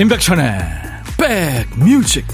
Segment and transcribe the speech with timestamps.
[0.00, 0.46] 임백천의
[1.18, 2.24] 백뮤직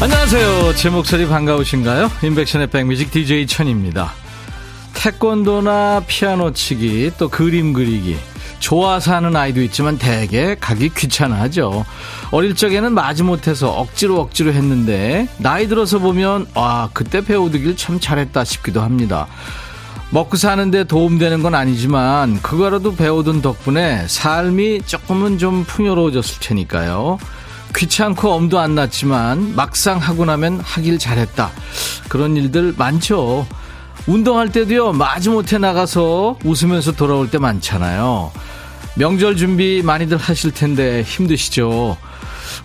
[0.00, 0.76] 안녕하세요.
[0.76, 2.10] 제 목소리 반가우신가요?
[2.22, 4.14] 임백천의 백뮤직 DJ 천입니다.
[4.94, 8.16] 태권도나 피아노 치기, 또 그림 그리기,
[8.72, 11.84] 좋아서 하는 아이도 있지만 대개 가기 귀찮아하죠.
[12.30, 18.80] 어릴 적에는 마지못해서 억지로 억지로 했는데 나이 들어서 보면 아 그때 배우드길 참 잘했다 싶기도
[18.80, 19.26] 합니다.
[20.08, 27.18] 먹고 사는데 도움되는 건 아니지만 그거라도 배우던 덕분에 삶이 조금은 좀 풍요로워졌을 테니까요.
[27.76, 31.50] 귀찮고 엄도 안 났지만 막상 하고 나면 하길 잘했다.
[32.08, 33.46] 그런 일들 많죠.
[34.06, 38.32] 운동할 때도요, 마지못해 나가서 웃으면서 돌아올 때 많잖아요.
[38.96, 41.96] 명절 준비 많이들 하실 텐데 힘드시죠?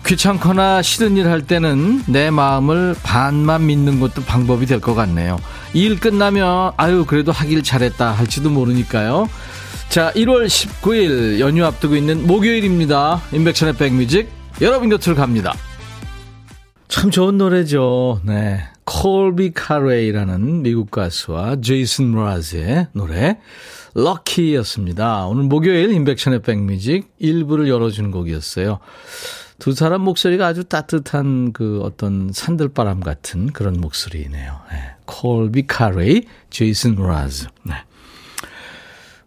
[0.06, 5.38] 귀찮거나 싫은 일 할 때는 내 마음을 반만 믿는 것도 방법이 될 것 같네요.
[5.72, 9.28] 일 끝나면 아유 그래도 하길 잘했다 할지도 모르니까요.
[9.88, 13.22] 자 1월 19일 연휴 앞두고 있는 목요일입니다.
[13.32, 14.28] 인백천의 백뮤직
[14.60, 15.54] 여러분 곁으로 갑니다.
[16.88, 18.20] 참 좋은 노래죠.
[18.24, 18.60] 네.
[18.84, 23.38] 콜비 카레이라는 미국 가수와 제이슨 므라즈의 노래
[24.02, 25.26] Lucky였습니다.
[25.26, 28.78] 오늘 목요일 임백천의 백뮤직 1부를 열어주는 곡이었어요.
[29.58, 34.60] 두 사람 목소리가 아주 따뜻한 그 어떤 산들바람 같은 그런 목소리네요.
[34.70, 34.76] 네.
[35.06, 37.48] 콜비 카레이, 제이슨 므라즈.
[37.64, 37.74] 네.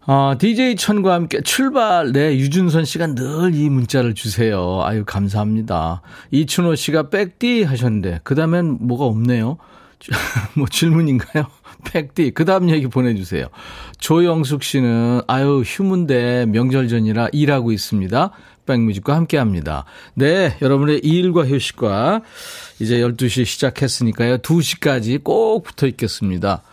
[0.08, 2.12] 어, DJ 천과 함께 출발.
[2.12, 4.82] 네, 유준선 씨가 늘 이 문자를 주세요.
[4.84, 6.02] 아유, 감사합니다.
[6.32, 9.58] 이춘호 씨가 백디 하셨는데, 그 다음엔 뭐가 없네요.
[10.56, 11.46] 뭐 질문인가요?
[11.86, 12.32] 백디.
[12.32, 13.48] 그 다음 얘기 보내주세요.
[14.00, 18.32] 조영숙 씨는, 아유, 휴문대 명절 전이라 일하고 있습니다.
[18.66, 19.86] 백뮤직과 함께 합니다.
[20.14, 22.22] 네, 여러분의 일과 휴식과
[22.80, 24.38] 이제 12시 시작했으니까요.
[24.40, 26.64] 2시까지 꼭 붙어 있겠습니다.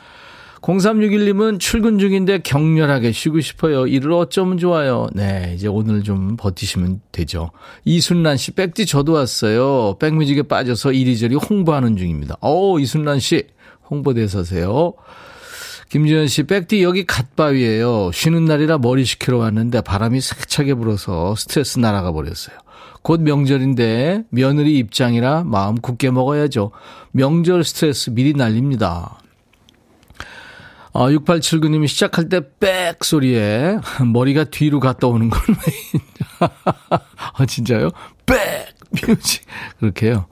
[0.61, 3.87] 0361님은 출근 중인데 격렬하게 쉬고 싶어요.
[3.87, 5.07] 일을 어쩌면 좋아요.
[5.15, 7.51] 네, 이제 오늘 좀 버티시면 되죠.
[7.85, 9.97] 이순란 씨, 백지 저도 왔어요.
[9.99, 12.37] 백뮤직에 빠져서 이리저리 홍보하는 중입니다.
[12.43, 13.45] 오, 이순란 씨,
[13.91, 14.93] 홍보대사세요.
[15.89, 18.11] 김지현 씨, 백디 여기 갓바위에요.
[18.13, 22.57] 쉬는 날이라 머리 식히러 왔는데 바람이 세차게 불어서 스트레스 날아가 버렸어요.
[23.03, 26.73] 곧 명절인데 며느리 입장이라 마음 굳게 먹어야죠.
[27.13, 29.19] 명절 스트레스 미리 날립니다.
[30.93, 33.79] 어, 6879님이 시작할 때 빽 소리에
[34.13, 36.01] 머리가 뒤로 갔다 오는 건 왜,
[37.35, 37.91] 아, 진짜요?
[38.27, 38.37] 빽!
[39.07, 39.45] 뮤직.
[39.79, 40.27] 그렇게요.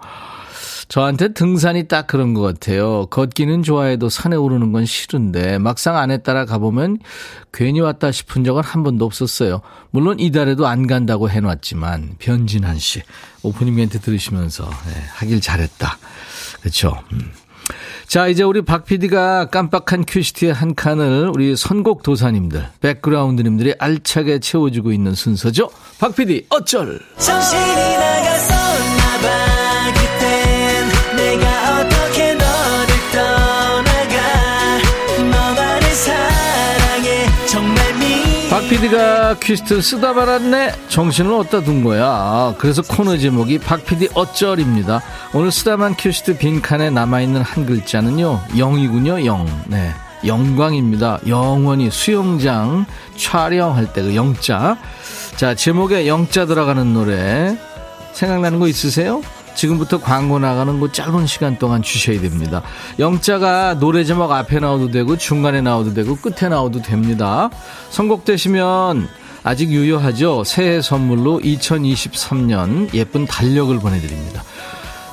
[0.89, 3.07] 저한테 등산이 딱 그런 것 같아요.
[3.07, 6.99] 걷기는 좋아해도 산에 오르는 건 싫은데 막상 안에 따라 가보면
[7.53, 9.63] 괜히 왔다 싶은 적은 한 번도 없었어요.
[9.91, 13.03] 물론 이달에도 안 간다고 해놨지만 변진한 씨
[13.43, 15.99] 오프닝 멘트 들으시면서 네, 하길 잘했다.
[16.61, 16.95] 그렇죠.
[17.13, 17.33] 음.
[18.07, 24.93] 자, 이제 우리 박 PD가 깜빡한 큐시트의 한 칸을 우리 선곡 도사님들, 백그라운드님들이 알차게 채워주고
[24.93, 25.71] 있는 순서죠.
[25.99, 27.01] 박 PD, 어쩔!
[27.19, 28.16] 정신이 나
[38.57, 40.73] 박 PD가 퀴스트 쓰다 말았네.
[40.89, 42.55] 정신을 어디다 둔 거야?
[42.57, 45.03] 그래서 코너 제목이 박 PD 어쩔입니다.
[45.35, 49.45] 오늘 쓰다만 퀴스트 빈칸에 남아있는 한 글자는요 영이군요 영.
[49.67, 49.91] 네.
[50.25, 51.19] 영광입니다.
[51.27, 52.87] 영원히 수영장
[53.19, 54.79] 촬영할 때 그 영자.
[55.37, 57.59] 자 제목에 영자 들어가는 노래
[58.15, 59.21] 생각나는 거 있으세요?
[59.57, 62.63] 지금부터 광고 나가는 그 짧은 시간 동안 주셔야 됩니다.
[62.99, 67.51] 영자가 노래 제목 앞에 나와도 되고 중간에 나와도 되고 끝에 나와도 됩니다.
[67.91, 69.09] 선곡되시면
[69.43, 70.45] 아직 유효하죠.
[70.45, 74.43] 새해 선물로 2023년 예쁜 달력을 보내드립니다.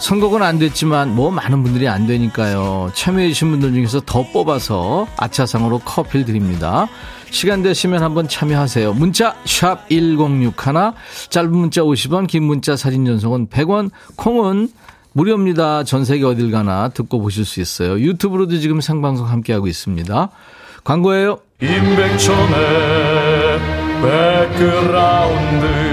[0.04, 2.92] 선곡은 안 됐지만 뭐 많은 분들이 안 되니까요.
[2.94, 6.90] 참여해주신 분들 중에서 더 뽑아서 아차상으로 커피를 드립니다.
[7.32, 8.96] 시간 되시면 한번 참여하세요.
[8.96, 10.52] 문자 1061,
[11.30, 14.68] 짧은 문자 50원, 긴 문자 사진 전송은 100원, 콩은
[15.14, 15.86] 무료입니다.
[15.86, 17.98] 전 세계 어딜 가나 듣고 보실 수 있어요.
[17.98, 20.30] 유튜브로도 지금 생방송 함께하고 있습니다.
[20.84, 21.40] 광고예요.
[21.62, 22.58] 임백천의
[24.02, 25.93] 백그라운드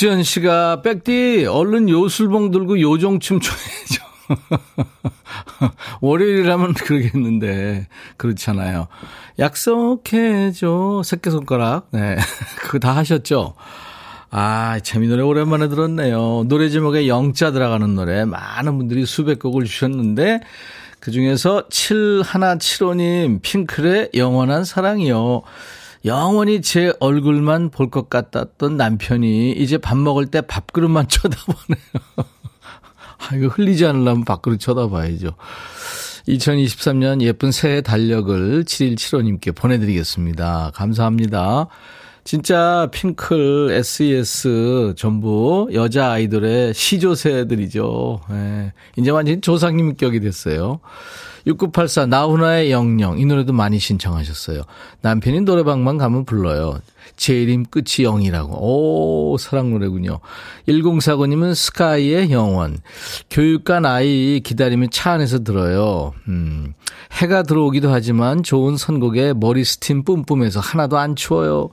[0.00, 4.04] 박지현 씨가 백디 얼른 요술봉 들고 요정춤 춰야죠.
[6.00, 7.86] 월요일이라면 그러겠는데
[8.16, 8.88] 그렇잖아요.
[9.38, 12.16] 약속해줘 새끼손가락 네
[12.62, 13.54] 그거 다 하셨죠?
[14.30, 16.44] 아, 재미 노래 오랜만에 들었네요.
[16.48, 20.40] 노래 제목에 영자 들어가는 노래 많은 분들이 수백 곡을 주셨는데
[21.00, 25.42] 그 중에서 7175님 핑클의 영원한 사랑이요.
[26.04, 31.84] 영원히 제 얼굴만 볼 것 같았던 남편이 이제 밥 먹을 때 밥그릇만 쳐다보네요.
[32.16, 35.34] 아, 이거 흘리지 않으려면 밥그릇 쳐다봐야죠.
[36.28, 40.70] 2023년 예쁜 새해 달력을 7175님께 보내드리겠습니다.
[40.74, 41.66] 감사합니다.
[42.22, 48.20] 진짜 핑클, SES 전부 여자 아이돌의 시조새들이죠.
[48.30, 48.72] 예.
[48.96, 50.80] 이제 완전히 조상님 격이 됐어요.
[51.46, 54.62] 6984 나훈아의 영영 이 노래도 많이 신청하셨어요.
[55.02, 56.80] 남편이 노래방만 가면 불러요.
[57.16, 58.56] 제 이름 끝이 영이라고.
[58.60, 60.20] 오 사랑 노래군요.
[60.68, 62.78] 1049님은 스카이의 영원.
[63.30, 66.12] 교육관 아이 기다리면 차 안에서 들어요.
[66.28, 66.74] 음.
[67.12, 71.70] 해가 들어오기도 하지만 좋은 선곡에 머리 스팀 뿜뿜해서 하나도 안 추워요.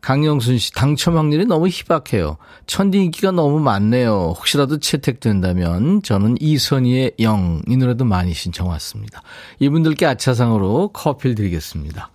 [0.00, 2.38] 강영순 씨, 당첨 확률이 너무 희박해요.
[2.66, 4.34] 천디 인기가 너무 많네요.
[4.36, 9.22] 혹시라도 채택된다면 저는 이선희의 영, 이 노래도 많이 신청 왔습니다.
[9.58, 12.10] 이분들께 아차상으로 커피를 드리겠습니다.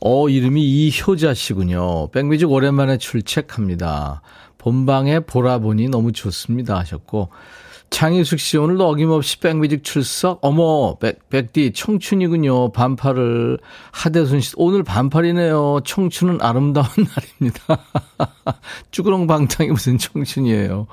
[0.00, 2.10] 어, 이름이 이효자 씨군요.
[2.10, 4.20] 백뮤직 오랜만에 출첵합니다.
[4.58, 7.30] 본방에 보라 보니 너무 좋습니다 하셨고,
[7.92, 10.38] 장희숙 씨 오늘도 어김없이 백뮤직 출석.
[10.42, 12.72] 어머 백, 백디 청춘이군요.
[12.72, 13.58] 반팔을
[13.92, 15.80] 하대순 씨 오늘 반팔이네요.
[15.84, 17.78] 청춘은 아름다운 날입니다.
[18.90, 20.86] 쭈그렁 방탕이 무슨 청춘이에요.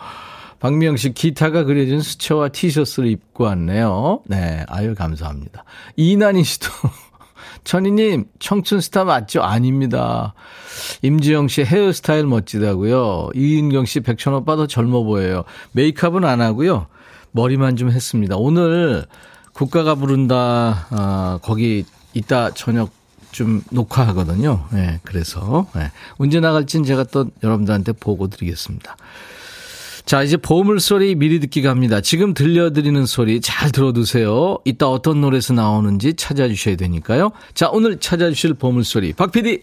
[0.60, 4.22] 박미영 씨 기타가 그려진 수채화 티셔츠를 입고 왔네요.
[4.26, 5.64] 네, 아유 감사합니다.
[5.96, 6.68] 이난희 씨도
[7.70, 9.44] 천희님, 청춘 스타 맞죠?
[9.44, 10.34] 아닙니다.
[11.04, 13.30] 임지영 씨 헤어스타일 멋지다고요.
[13.36, 15.44] 이인경 씨 백천 오빠도 젊어 보여요.
[15.74, 16.88] 메이크업은 안 하고요.
[17.32, 18.38] 머리만 좀 했습니다.
[18.38, 19.06] 오늘
[19.54, 21.86] 국가가 부른다, 아, 거기
[22.16, 22.90] 이따 저녁
[23.32, 24.66] 좀 녹화하거든요.
[24.72, 25.68] 네, 그래서.
[25.76, 25.92] 네.
[26.18, 28.98] 언제 나갈진 제가 또 여러분들한테 보고 드리겠습니다.
[30.10, 32.02] 자, 이제 보물소리 미리 듣기 갑니다.
[32.02, 34.58] 지금 들려드리는 소리 잘 들어두세요.
[34.66, 37.30] 이따 어떤 노래에서 나오는지 찾아주셔야 되니까요.
[37.54, 39.14] 자, 오늘 찾아주실 보물소리.
[39.14, 39.62] 박 PD.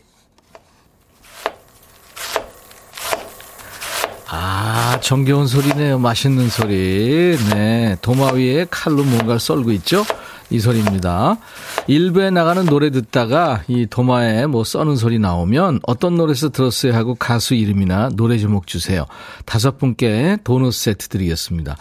[4.29, 5.99] 아, 정겨운 소리네요.
[5.99, 7.37] 맛있는 소리.
[7.53, 7.97] 네.
[8.01, 10.05] 도마 위에 칼로 뭔가를 썰고 있죠?
[10.51, 11.39] 이 소리입니다.
[11.87, 17.55] 일부에 나가는 노래 듣다가 이 도마에 뭐 써는 소리 나오면 어떤 노래에서 들었어요 하고 가수
[17.55, 19.07] 이름이나 노래 제목 주세요.
[19.45, 21.77] 다섯 분께 도넛 세트 드리겠습니다.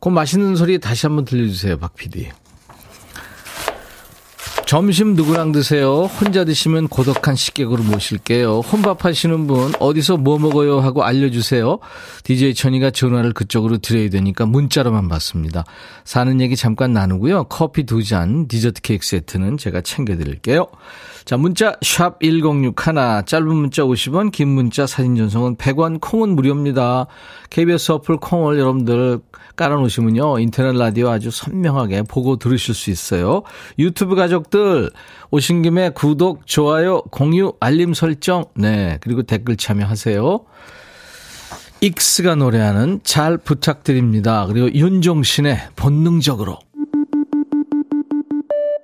[0.00, 2.30] 그 맛있는 소리 다시 한번 들려주세요, 박 PD.
[4.70, 6.04] 점심 누구랑 드세요?
[6.04, 8.60] 혼자 드시면 고독한 식객으로 모실게요.
[8.60, 11.80] 혼밥 하시는 분 어디서 뭐 먹어요 하고 알려주세요.
[12.22, 15.64] DJ 천이가 전화를 그쪽으로 드려야 되니까 문자로만 받습니다.
[16.04, 17.46] 사는 얘기 잠깐 나누고요.
[17.48, 20.68] 커피 두 잔, 디저트 케이크 세트는 제가 챙겨드릴게요.
[21.24, 27.08] 자, 문자 샵 1061, 짧은 문자 50원, 긴 문자 사진 전송은 100원, 콩은 무료입니다.
[27.50, 29.18] KBS 어플 콩을 여러분들
[29.56, 30.38] 깔아놓으시면요.
[30.38, 33.42] 인터넷 라디오 아주 선명하게 보고 들으실 수 있어요.
[33.78, 34.59] 유튜브 가족들
[35.30, 38.98] 오신 김에 구독, 좋아요, 공유, 알림 설정, 네.
[39.00, 40.40] 그리고 댓글 참여하세요.
[41.82, 44.46] 익스가 노래하는 잘 부탁드립니다.
[44.46, 46.58] 그리고 윤종신의 본능적으로.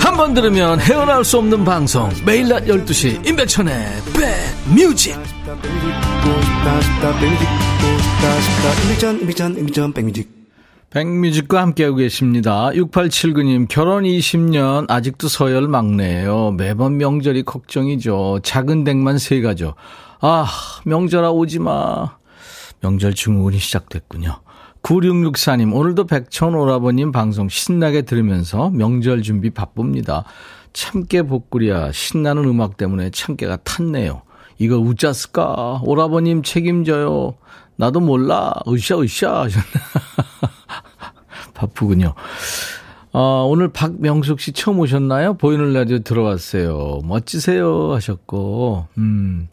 [0.00, 3.74] 한 번 들으면 헤어나올 수 없는 방송 매일 낮 12시 임백천의
[9.92, 10.28] 백뮤직
[10.90, 12.70] 백뮤직과 함께하고 계십니다.
[12.70, 16.50] 6879님, 결혼 20년, 아직도 서열 막내예요.
[16.58, 18.40] 매번 명절이 걱정이죠.
[18.42, 19.74] 작은 댁만 세 가죠.
[20.20, 20.46] 아,
[20.84, 22.16] 명절아 오지 마.
[22.80, 24.40] 명절 증후군이 시작됐군요.
[24.82, 30.24] 9664님, 오늘도 백천 오라버님 방송 신나게 들으면서 명절 준비 바쁩니다.
[30.72, 34.22] 참깨 복구리야, 신나는 음악 때문에 참깨가 탔네요.
[34.58, 35.80] 이거 우짜스까?
[35.84, 37.34] 오라버님 책임져요.
[37.76, 38.52] 나도 몰라.
[38.68, 39.46] 으쌰, 으쌰.
[41.54, 42.14] 바쁘군요.
[43.12, 45.34] 어, 오늘 박명숙 씨 처음 오셨나요?
[45.34, 47.00] 보이는 라디오 들어왔어요.
[47.04, 47.92] 멋지세요.
[47.94, 49.48] 하셨고, 음.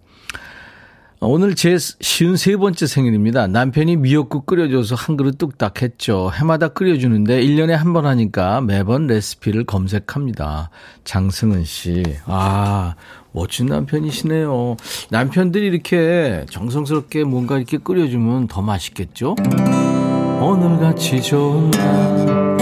[1.19, 3.47] 오늘 제 쉬운 세 번째 생일입니다.
[3.47, 6.29] 남편이 미역국 끓여줘서 한 그릇 뚝딱 했죠.
[6.31, 10.69] 해마다 끓여주는데 1년에 한 번 하니까 매번 레시피를 검색합니다.
[11.05, 12.03] 장승은 씨.
[12.25, 12.93] 아,
[13.31, 14.77] 멋진 남편이시네요.
[15.09, 19.35] 남편들이 이렇게 정성스럽게 뭔가 이렇게 끓여주면 더 맛있겠죠?
[20.39, 22.57] 오늘같이 좋은 날.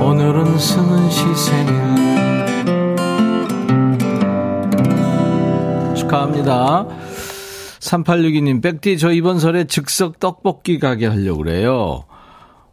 [0.00, 2.13] 오늘은 승은 씨 생일.
[6.14, 6.86] 축하합니다.
[7.80, 12.04] 3862님, 백디, 저 이번 설에 즉석 떡볶이 가게 하려고 그래요.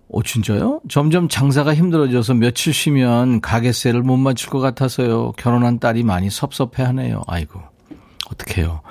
[0.07, 0.81] 오, 진짜요?
[0.89, 5.31] 점점 장사가 힘들어져서 며칠 쉬면 가게세를 못 맞출 것 같아서요.
[5.38, 7.24] 결혼한 딸이 많이 섭섭해 하네요.
[7.27, 7.60] 아이고,
[8.31, 8.81] 어떡해요.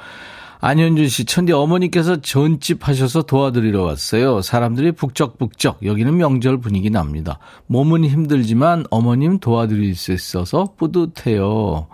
[0.62, 4.42] 안현준 씨, 천디 어머니께서 전집 하셔서 도와드리러 왔어요.
[4.42, 5.85] 사람들이 북적북적.
[5.85, 7.38] 여기는 명절 분위기 납니다.
[7.66, 11.87] 몸은 힘들지만 어머님 도와드릴 수 있어서 뿌듯해요.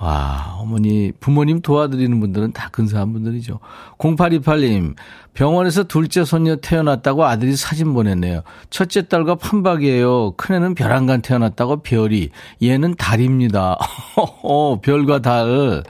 [0.00, 3.58] 와, 어머니, 부모님 도와드리는 분들은 다 근사한 분들이죠.
[3.98, 4.94] 0828님,
[5.34, 8.42] 병원에서 둘째 손녀 태어났다고 아들이 사진 보냈네요.
[8.70, 10.32] 첫째 딸과 판박이에요.
[10.36, 12.30] 큰애는 별안간 태어났다고 별이,
[12.62, 13.76] 얘는 달입니다.
[14.44, 15.82] 어, 별과 달.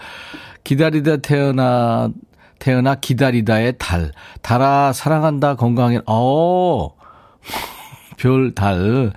[0.64, 2.10] 기다리다 태어나,
[2.58, 4.12] 태어나 기다리다의 달.
[4.40, 6.00] 달아, 사랑한다, 건강해.
[6.06, 6.88] 어,
[8.16, 9.12] 별, 달.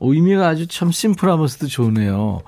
[0.00, 2.40] 의미가 아주 참 심플하면서도 좋네요.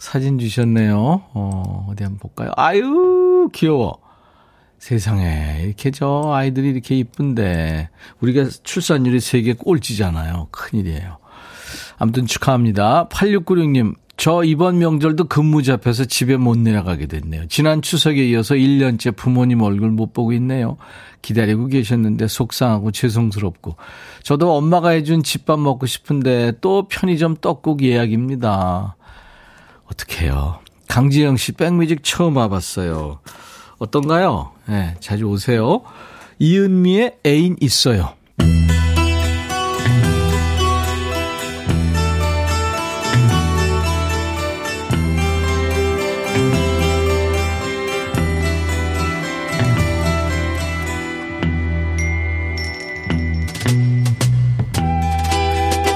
[0.00, 0.96] 사진 주셨네요.
[1.34, 2.50] 어, 어디 한번 볼까요?
[2.56, 3.98] 아유, 귀여워.
[4.78, 7.90] 세상에, 이렇게 저 아이들이 이렇게 이쁜데,
[8.20, 10.48] 우리가 출산율이 세계 꼴찌잖아요.
[10.50, 11.18] 큰일이에요.
[11.98, 13.08] 아무튼 축하합니다.
[13.08, 17.46] 8696님, 저 이번 명절도 근무 잡혀서 집에 못 내려가게 됐네요.
[17.48, 20.78] 지난 추석에 이어서 1년째 부모님 얼굴 못 보고 있네요.
[21.20, 23.76] 기다리고 계셨는데 속상하고 죄송스럽고.
[24.22, 28.96] 저도 엄마가 해준 집밥 먹고 싶은데 또 편의점 떡국 예약입니다.
[29.92, 30.60] 어떡해요.
[30.88, 33.20] 강지영 씨 백뮤직 처음 와봤어요.
[33.78, 34.52] 어떤가요?
[34.66, 35.82] 네, 자주 오세요.
[36.38, 38.14] 이은미의 애인 있어요.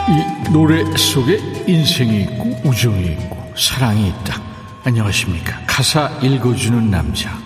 [0.06, 4.40] 이 노래 속에 인생이 있고 우정이 있고 사랑이 있다.
[4.84, 5.60] 안녕하십니까.
[5.66, 7.36] 가사 읽어주는 남자.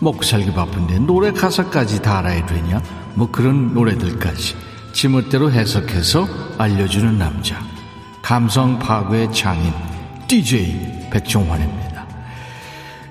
[0.00, 2.82] 먹고 살기 바쁜데 노래 가사까지 다 알아야 되냐?
[3.14, 4.56] 뭐 그런 노래들까지
[4.92, 6.26] 지멋대로 해석해서
[6.58, 7.62] 알려주는 남자.
[8.22, 9.72] 감성 파괴의 장인
[10.26, 12.06] DJ 백종환입니다.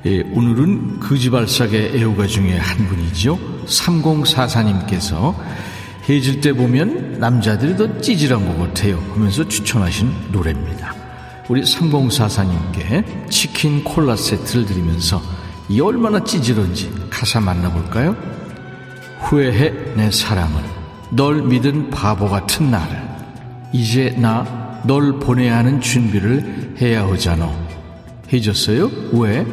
[0.06, 3.38] 예, 오늘은 거지발삭의 애호가 중에 한 분이죠.
[3.65, 5.36] 3044님께서
[6.08, 10.99] 해질 때 보면 남자들이 더 찌질한 것 같아요 하면서 추천하신 노래입니다.
[11.50, 15.22] 우리 3044님께 치킨 콜라 세트를 드리면서
[15.68, 18.15] 이 얼마나 찌질한지 가사 만나볼까요?
[19.22, 20.63] 후회해 내 사랑을
[21.12, 23.01] 널 믿은 바보 같은 나를
[23.74, 27.51] 이제 나 널 보내야 하는 준비를 해야 하잖아
[28.32, 28.89] 해줬어요?
[29.12, 29.46] 왜?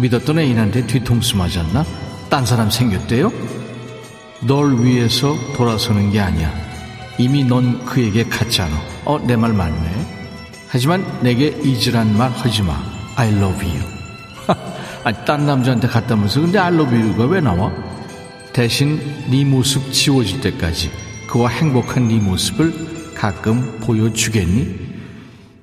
[0.00, 1.84] 믿었던 애인한테 뒤통수 맞았나?
[2.30, 3.30] 딴 사람 생겼대요?
[4.46, 6.50] 널 위해서 돌아서는 게 아니야
[7.18, 10.15] 이미 넌 그에게 갔잖아 어 내 말 맞네
[10.76, 12.76] 하지만 내게 잊으란 말 하지 마.
[13.16, 13.80] I love you.
[15.04, 17.72] 아니, 딴 남자한테 갔다면서 근데 I love you가 왜 나와?
[18.52, 20.90] 대신 네 모습 지워질 때까지
[21.30, 24.76] 그와 행복한 네 모습을 가끔 보여주겠니?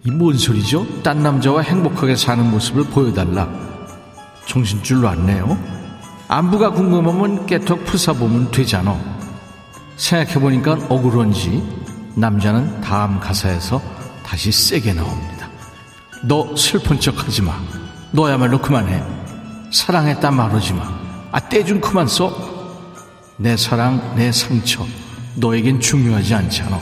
[0.04, 1.04] 이 뭔 소리죠?
[1.04, 3.48] 딴 남자와 행복하게 사는 모습을 보여달라.
[4.48, 5.56] 정신줄 놨네요.
[6.28, 9.00] 안부가 궁금하면 깨톡 푸사보면 되잖아.
[9.96, 11.62] 생각해보니까 억울한지
[12.16, 13.80] 남자는 다음 가사에서
[14.34, 15.48] 다시 세게 나옵니다.
[16.24, 17.56] 너 슬픈 척 하지 마.
[18.10, 19.04] 너야말로 그만해.
[19.72, 20.92] 사랑했다 말하지 마.
[21.32, 22.36] 아, 떼준 그만 써.
[23.38, 24.88] 내 사랑, 내 상처.
[25.36, 26.80] 너에겐 중요하지 않잖아.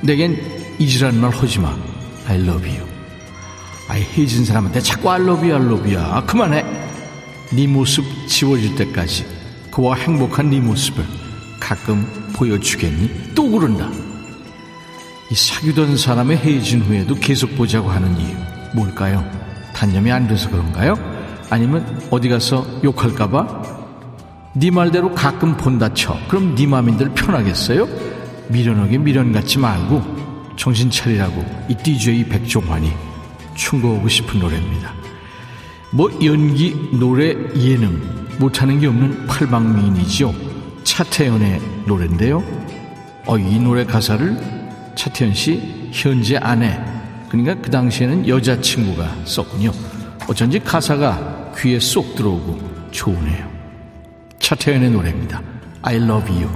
[0.00, 1.76] 내겐 이지라는 말 하지 마.
[2.26, 2.88] I love you.
[3.86, 6.10] 아이, 헤어진 사람한테 자꾸 I love you, I love you.
[6.10, 6.64] 아, 그만해.
[7.52, 9.26] 네 모습 지워질 때까지
[9.70, 11.04] 그와 행복한 네 모습을
[11.60, 13.34] 가끔 보여주겠니?
[13.34, 13.90] 또 그런다.
[15.34, 18.36] 이 사귀던 사람의 헤어진 후에도 계속 보자고 하는 이유
[18.72, 19.28] 뭘까요?
[19.74, 20.94] 단념이 안 돼서 그런가요?
[21.50, 23.62] 아니면 어디 가서 욕할까봐?
[24.52, 26.16] 네 말대로 가끔 본다 쳐.
[26.28, 27.88] 그럼 네 맘인들 편하겠어요?
[28.46, 32.92] 미련하게 미련 갖지 말고 정신 차리라고 이 DJ 백종환이
[33.56, 34.94] 충고하고 싶은 노래입니다.
[35.90, 38.00] 뭐 연기, 노래, 예능
[38.38, 40.32] 못하는 게 없는 팔방미인이죠.
[40.84, 42.40] 차태현의 노래인데요.
[43.26, 44.63] 어, 이 노래 가사를
[44.94, 46.78] 차태현 씨 현재 아내
[47.28, 49.72] 그러니까 그 당시에는 여자친구가 썼군요.
[50.28, 53.50] 어쩐지 가사가 귀에 쏙 들어오고 좋으네요.
[54.38, 55.42] 차태현의 노래입니다.
[55.82, 56.48] I love you.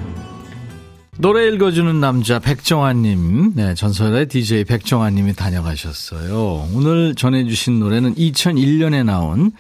[1.19, 6.69] 노래 읽어주는 남자 백정환님, 네, 전설의 DJ 백정환님이 다녀가셨어요.
[6.73, 9.51] 오늘 전해주신 노래는 2001년에 나온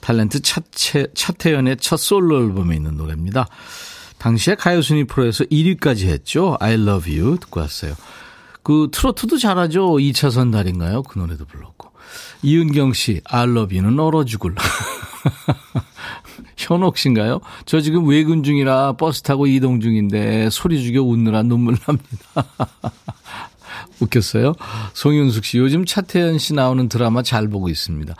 [0.00, 3.46] 탤런트 차태, 차태현의 첫 솔로 앨범에 있는 노래입니다.
[4.24, 6.56] 당시에 가요순위 프로에서 1위까지 했죠.
[6.58, 7.94] I love you 듣고 왔어요.
[8.62, 9.96] 그 트로트도 잘하죠.
[9.96, 11.02] 2차선 달인가요?
[11.02, 11.90] 그 노래도 불렀고.
[12.42, 14.54] 이은경 씨, I love you는 얼어 죽을.
[16.56, 17.40] 현옥 씨인가요?
[17.66, 22.46] 저 지금 외근 중이라 버스 타고 이동 중인데 소리 죽여 웃느라 눈물 납니다.
[24.00, 24.54] 웃겼어요?
[24.94, 28.14] 송윤숙 씨, 요즘 차태현 씨 나오는 드라마 잘 보고 있습니다.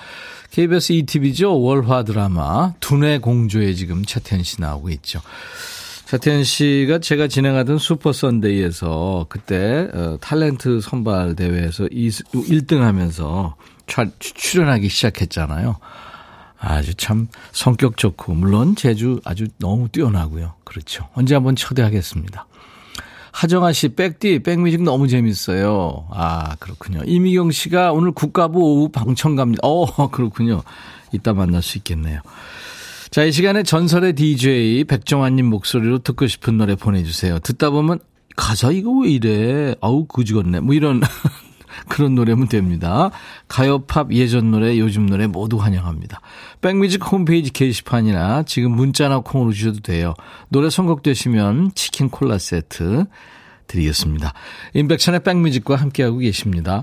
[0.51, 1.59] KBS 2TV죠.
[1.59, 5.23] 월화 드라마 두뇌 공조에 지금 차태현 씨 나오고 있죠.
[6.07, 13.57] 차태현 씨가 제가 진행하던 슈퍼 선데이에서 그때 어, 탤런트 선발 대회에서 1등 하면서
[14.19, 15.77] 출연하기 시작했잖아요.
[16.59, 20.55] 아주 참 성격 좋고 물론 제주 아주 너무 뛰어나고요.
[20.65, 21.09] 그렇죠.
[21.15, 22.47] 언제 한번 초대하겠습니다.
[23.33, 26.07] 하정아 씨, 백디, 백뮤직 너무 재밌어요.
[26.11, 27.03] 아, 그렇군요.
[27.05, 29.61] 이미경 씨가 오늘 국가부 오후 방청 갑니다.
[29.65, 30.63] 어, 그렇군요.
[31.13, 32.21] 이따 만날 수 있겠네요.
[33.15, 37.39] 자, 이 시간에 전설의 DJ 백종환님 목소리로 듣고 싶은 노래 보내주세요.
[37.39, 38.01] 듣다 보면
[38.35, 39.77] 가사 이거 왜 이래?
[39.81, 40.59] 아우, 그지겠네.
[40.59, 41.01] 뭐 이런
[41.89, 43.13] 그런 노래면 됩니다.
[43.47, 46.21] 가요, 팝, 예전 노래, 요즘 노래 모두 환영합니다.
[46.61, 50.15] 백뮤직 홈페이지 게시판이나 지금 문자나 콩으로 주셔도 돼요.
[50.49, 53.05] 노래 선곡되시면 치킨 콜라 세트
[53.69, 54.33] 드리겠습니다.
[54.75, 56.83] 인백션의 백뮤직과 함께하고 계십니다.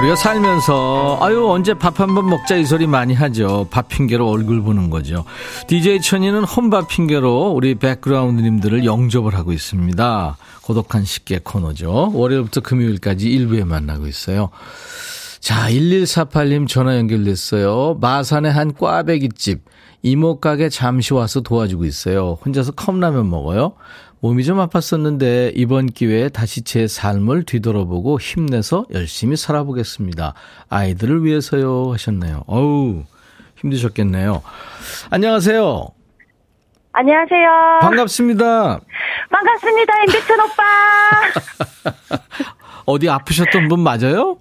[0.00, 3.66] 우리가 살면서 아유 언제 밥 한 번 먹자 이 소리 많이 하죠.
[3.70, 5.24] 밥 핑계로 얼굴 보는 거죠.
[5.66, 10.36] DJ 천이는 혼밥 핑계로 우리 백그라운드님들을 영접을 하고 있습니다.
[10.62, 12.12] 고독한 식객 코너죠.
[12.14, 14.50] 월요일부터 금요일까지 일부에 만나고 있어요.
[15.40, 17.98] 자, 1148님 전화 연결됐어요.
[18.00, 19.64] 마산의 한 꽈배기집.
[20.02, 22.38] 이모 가게 잠시 와서 도와주고 있어요.
[22.44, 23.72] 혼자서 컵라면 먹어요.
[24.22, 30.34] 몸이 좀 아팠었는데 이번 기회에 다시 제 삶을 뒤돌아보고 힘내서 열심히 살아보겠습니다.
[30.68, 32.44] 아이들을 위해서요 하셨네요.
[32.46, 33.04] 어우
[33.56, 34.42] 힘드셨겠네요.
[35.10, 35.86] 안녕하세요.
[36.92, 37.48] 안녕하세요.
[37.80, 38.80] 반갑습니다.
[39.30, 39.92] 반갑습니다.
[40.02, 42.20] 임백천 오빠.
[42.84, 44.36] 어디 아프셨던 분 맞아요?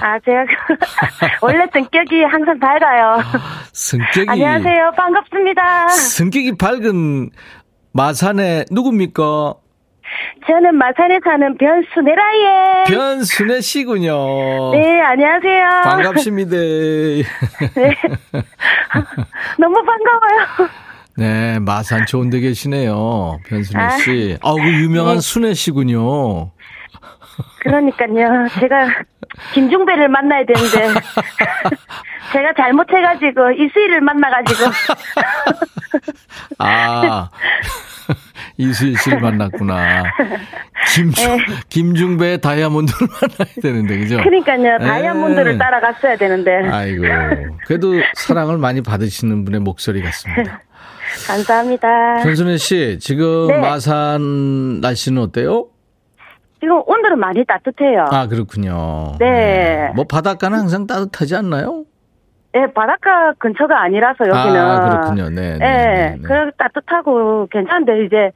[0.00, 0.44] 아, 제가
[1.42, 3.22] 원래 성격이 항상 밝아요.
[3.72, 4.92] 성격이 안녕하세요.
[4.96, 5.88] 반갑습니다.
[5.88, 7.30] 성격이 밝은
[7.96, 9.54] 마산의 누굽니까?
[10.46, 12.84] 저는 마산에 사는 변순애라예.
[12.88, 14.72] 변순애 씨군요.
[14.72, 15.66] 네, 안녕하세요.
[15.82, 16.50] 반갑습니다.
[17.74, 17.96] 네.
[19.58, 20.70] 너무 반가워요.
[21.16, 23.38] 네, 마산 좋은 데 계시네요.
[23.46, 24.38] 변순애 씨.
[24.42, 25.20] 아, 우그 유명한 네.
[25.20, 26.50] 순애 씨군요.
[27.60, 28.48] 그러니까요.
[28.60, 28.88] 제가
[29.54, 31.00] 김중배를 만나야 되는데
[32.32, 34.70] 제가 잘못해가지고 이수희를 만나가지고
[36.58, 37.28] 아
[38.58, 40.04] 이수희 씨를 만났구나.
[40.94, 41.38] 김 네.
[41.68, 44.16] 김중배 다이아몬드를 만나야 되는데 그죠?
[44.18, 44.78] 그러니까요.
[44.78, 45.58] 다이아몬드를 네.
[45.58, 46.68] 따라갔어야 되는데.
[46.70, 47.02] 아이고
[47.66, 50.62] 그래도 사랑을 많이 받으시는 분의 목소리 같습니다.
[51.26, 52.22] 감사합니다.
[52.22, 53.58] 변순혜 씨 지금 네.
[53.58, 55.68] 마산 날씨는 어때요?
[56.60, 58.06] 지금 온도는 많이 따뜻해요.
[58.10, 59.16] 아, 그렇군요.
[59.18, 59.30] 네.
[59.30, 59.92] 네.
[59.94, 61.84] 뭐 바닷가는 항상 따뜻하지 않나요?
[62.52, 64.56] 네, 바닷가 근처가 아니라서 여기는.
[64.60, 65.28] 아, 그렇군요.
[65.28, 65.56] 네.
[65.56, 65.58] 네.
[65.58, 66.22] 네, 네, 네.
[66.22, 68.30] 그래 따뜻하고 괜찮은데 이제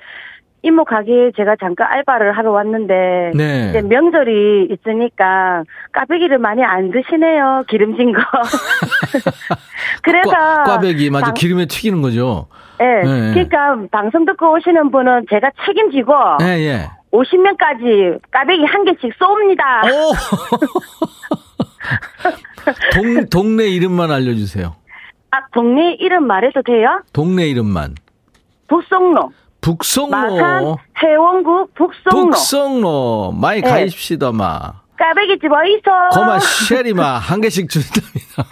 [0.62, 3.70] 이모 가게 제가 잠깐 알바를 하러 왔는데 네.
[3.70, 7.64] 이제 명절이 있으니까 까베기를 많이 안 드시네요.
[7.68, 8.20] 기름진 거.
[10.03, 12.46] 그래서 꽈, 배기 맞아 방, 기름에 튀기는 거죠.
[12.79, 13.03] 네.
[13.03, 13.31] 네.
[13.33, 16.90] 그러니까 방송 듣고 오시는 분은 제가 책임지고 네, 예.
[17.12, 19.64] 50명까지 까베기 한 개씩 쏩니다.
[22.93, 24.77] 동, 동네 이름만 알려주세요.
[25.31, 27.03] 아, 동네 이름 말해도 돼요?
[27.12, 27.95] 동네 이름만.
[28.69, 29.33] 북성로.
[29.61, 30.11] 북성로.
[30.11, 32.31] 마산 해원국 북성로.
[32.31, 33.33] 북성로.
[33.33, 33.69] 많이 네.
[33.71, 34.73] 가입시다, 마.
[34.97, 36.21] 까베기 집 어디서?
[36.21, 38.45] 고마 쉐리마 한 개씩 준답니다.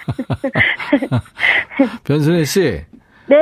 [2.04, 2.80] 변순혜 씨.
[3.28, 3.36] 네.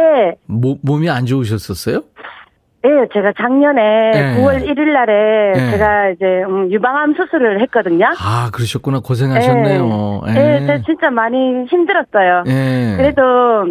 [0.47, 2.03] 모, 몸이 안 좋으셨었어요?
[2.87, 4.37] 네, 제가 작년에 네.
[4.37, 5.71] 9월 1일 날에 네.
[5.73, 8.07] 제가 이제 음, 유방암 수술을 했거든요.
[8.21, 9.01] 아, 그러셨구나.
[9.01, 10.23] 고생하셨네요.
[10.27, 10.83] 네, 네.
[10.87, 12.45] 진짜 많이 힘들었어요.
[12.47, 12.95] 네.
[12.97, 13.67] 그래도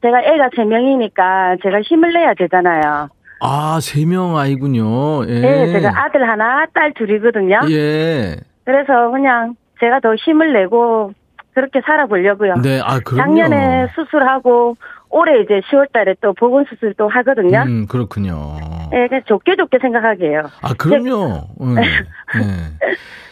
[0.00, 3.08] 제가 애가 3명이니까 제가 힘을 내야 되잖아요.
[3.40, 5.26] 아, 3명 아이군요.
[5.28, 5.40] 예.
[5.40, 7.60] 네, 제가 아들 하나, 딸 둘이거든요.
[7.70, 8.36] 예.
[8.64, 11.12] 그래서 그냥 제가 더 힘을 내고
[11.54, 12.54] 그렇게 살아보려고요.
[12.62, 13.22] 네, 아, 그럼요.
[13.24, 14.76] 작년에 수술하고
[15.12, 17.62] 올해 이제 10월 달에 또 보건 수술 도 하거든요.
[17.62, 18.56] 음, 그렇군요.
[18.92, 20.50] 예, 네, 좋게 좋게 생각하게요.
[20.62, 21.48] 아, 그럼요.
[21.60, 21.82] 음, 네.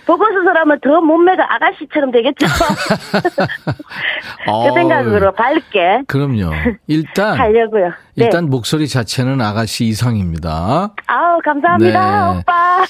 [0.07, 2.47] 보건 수술하면 더 몸매가 아가씨처럼 되겠죠.
[4.45, 6.03] 그 생각으로 밝게.
[6.07, 6.51] 그럼요.
[6.87, 7.91] 일단 하려고요.
[8.17, 8.25] 네.
[8.25, 10.93] 일단 목소리 자체는 아가씨 이상입니다.
[11.07, 12.39] 아우 감사합니다, 네.
[12.41, 12.85] 오빠.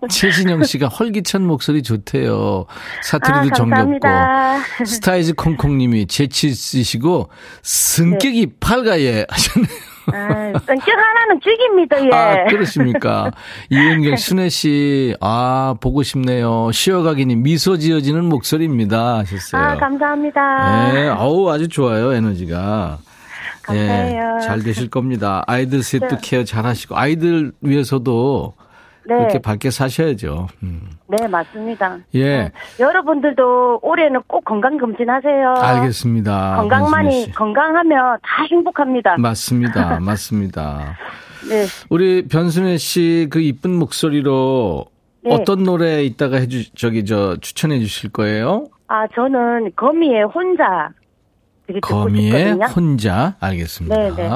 [0.10, 2.66] 최, 최진영 씨가 활기찬 목소리 좋대요.
[3.02, 4.84] 사투리도 아, 정겹고.
[4.84, 7.28] 스타이즈 콩콩님이 재치 있으시고
[7.62, 8.52] 성격이 네.
[8.60, 9.68] 밝아예 하셨네요.
[10.12, 12.10] 아, 성격 하나는 죽입니다, 예.
[12.12, 13.32] 아, 그렇습니까?
[13.70, 16.70] 이은경, 순혜 씨, 아, 보고 싶네요.
[16.72, 19.18] 쉬어가기님, 미소 지어지는 목소리입니다.
[19.18, 19.60] 하셨어요.
[19.60, 20.92] 아, 감사합니다.
[20.92, 22.98] 네, 아우, 아주 좋아요, 에너지가.
[23.62, 24.36] 감사해요.
[24.36, 25.42] 네, 잘 되실 겁니다.
[25.48, 26.18] 아이들 셋도 네.
[26.22, 28.54] 케어 잘 하시고, 아이들 위해서도
[29.08, 29.16] 네.
[29.18, 30.48] 그렇게 밝게 사셔야죠.
[30.62, 30.90] 음.
[31.08, 31.98] 네, 맞습니다.
[32.14, 32.24] 예.
[32.24, 32.52] 네.
[32.80, 35.54] 여러분들도 올해는 꼭 건강 검진하세요.
[35.58, 36.56] 알겠습니다.
[36.56, 39.16] 건강만이 건강하면 다 행복합니다.
[39.18, 40.00] 맞습니다.
[40.00, 40.96] 맞습니다.
[41.48, 41.66] 네.
[41.90, 44.86] 우리 변순혜 씨 그 이쁜 목소리로
[45.22, 45.34] 네.
[45.34, 48.66] 어떤 노래 이따가 해주 저기 저 추천해 주실 거예요?
[48.88, 50.90] 아, 저는 거미의 혼자
[51.82, 53.96] 거미의 혼자 알겠습니다.
[53.96, 54.28] 네, 네.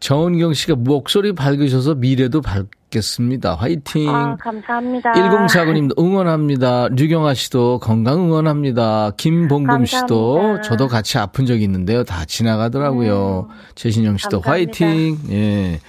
[0.00, 3.54] 정은경 씨가 목소리 밝으셔서 미래도 밝 겠습니다.
[3.54, 4.08] 화이팅.
[4.08, 5.12] 아, 감사합니다.
[5.12, 6.88] 1049님도 응원합니다.
[6.90, 9.12] 류경아 씨도 건강 응원합니다.
[9.16, 9.86] 김봉금 감사합니다.
[9.98, 12.04] 씨도 저도 같이 아픈 적이 있는데요.
[12.04, 13.48] 다 지나가더라고요.
[13.50, 13.54] 음.
[13.74, 14.84] 최신영 씨도 감사합니다.
[14.86, 15.18] 화이팅.
[15.30, 15.80] 예.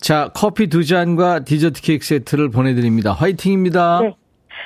[0.00, 3.12] 자, 커피 두 잔과 디저트 케이크 세트를 보내드립니다.
[3.12, 4.00] 화이팅입니다.
[4.02, 4.16] 네.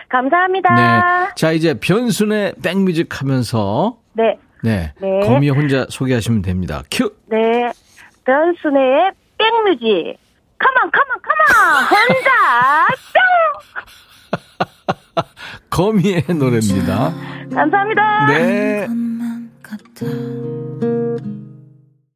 [0.08, 0.74] 감사합니다.
[0.74, 1.32] 네.
[1.36, 3.96] 자, 이제 변순의 백뮤직 하면서.
[4.12, 4.38] 네.
[4.62, 4.92] 네.
[5.00, 5.20] 네.
[5.20, 6.82] 거미 혼자 소개하시면 됩니다.
[6.90, 7.12] 큐!
[7.26, 7.70] 네.
[8.24, 10.25] 변순혜의 백뮤직.
[10.58, 11.84] Come on, come on, come on!
[11.90, 12.86] 혼자,
[15.16, 15.24] 뿅!
[15.70, 17.14] 거미의 노래입니다.
[17.54, 18.26] 감사합니다.
[18.26, 18.86] 네.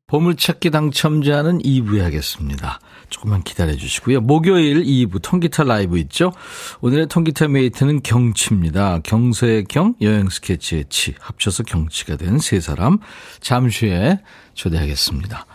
[0.07, 2.81] 보물찾기 당첨자는 2부에 하겠습니다.
[3.11, 4.21] 조금만 기다려 주시고요.
[4.21, 6.33] 목요일 2부 통기타 라이브 있죠?
[6.81, 9.01] 오늘의 통기타 메이트는 경치입니다.
[9.05, 12.99] 경서의 경, 여행 스케치의 치, 합쳐서 경치가 된 세 사람
[13.41, 14.19] 잠시 후에
[14.55, 15.47] 초대하겠습니다.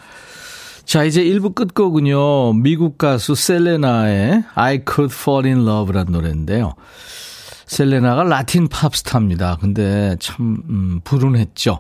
[0.86, 2.54] 자, 이제 1부 끝곡은요.
[2.54, 6.76] 미국 가수 셀레나의 I Could Fall in Love라는 노래인데요.
[7.66, 9.58] 셀레나가 라틴 팝스타입니다.
[9.60, 11.80] 근데 참, 음, 불운했죠.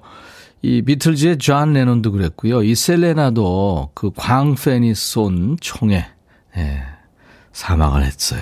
[0.63, 2.63] 이 비틀즈의 존 레논도 그랬고요.
[2.63, 6.07] 이 셀레나도 그 광팬이 쏜 총에,
[6.57, 6.83] 예,
[7.53, 8.41] 사망을 했어요.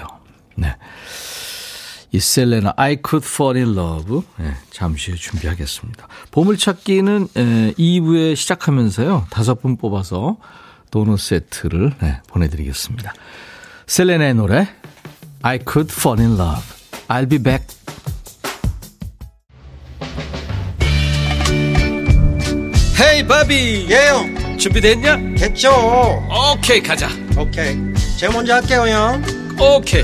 [0.55, 0.73] 네.
[2.13, 6.07] 이 셀레나 I Could Fall in Love 네, 잠시 후에 준비하겠습니다.
[6.29, 9.25] 보물찾기는 에, 2부에 시작하면서요.
[9.31, 10.37] 다섯 분 뽑아서
[10.91, 13.13] 도넛 세트를 네, 보내드리겠습니다.
[13.87, 14.67] 셀레나의 노래
[15.41, 16.61] I Could Fall in Love
[17.07, 17.65] I'll be back.
[23.01, 25.17] 헤이 바비 예영 준비됐냐?
[25.37, 25.71] 됐죠
[26.53, 27.75] 오케이 가자 오케이
[28.17, 29.23] 제가 먼저 할게요 형
[29.59, 30.03] 오케이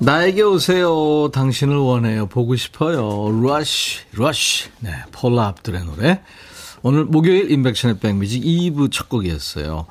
[0.00, 1.28] 나에게 오세요.
[1.32, 2.26] 당신을 원해요.
[2.26, 3.30] 보고 싶어요.
[3.42, 4.68] Rush, Rush.
[4.80, 6.20] 네, 폴라 압둘의 노래.
[6.82, 9.86] 오늘 목요일 임백천의 백뮤직 2부 첫 곡이었어요.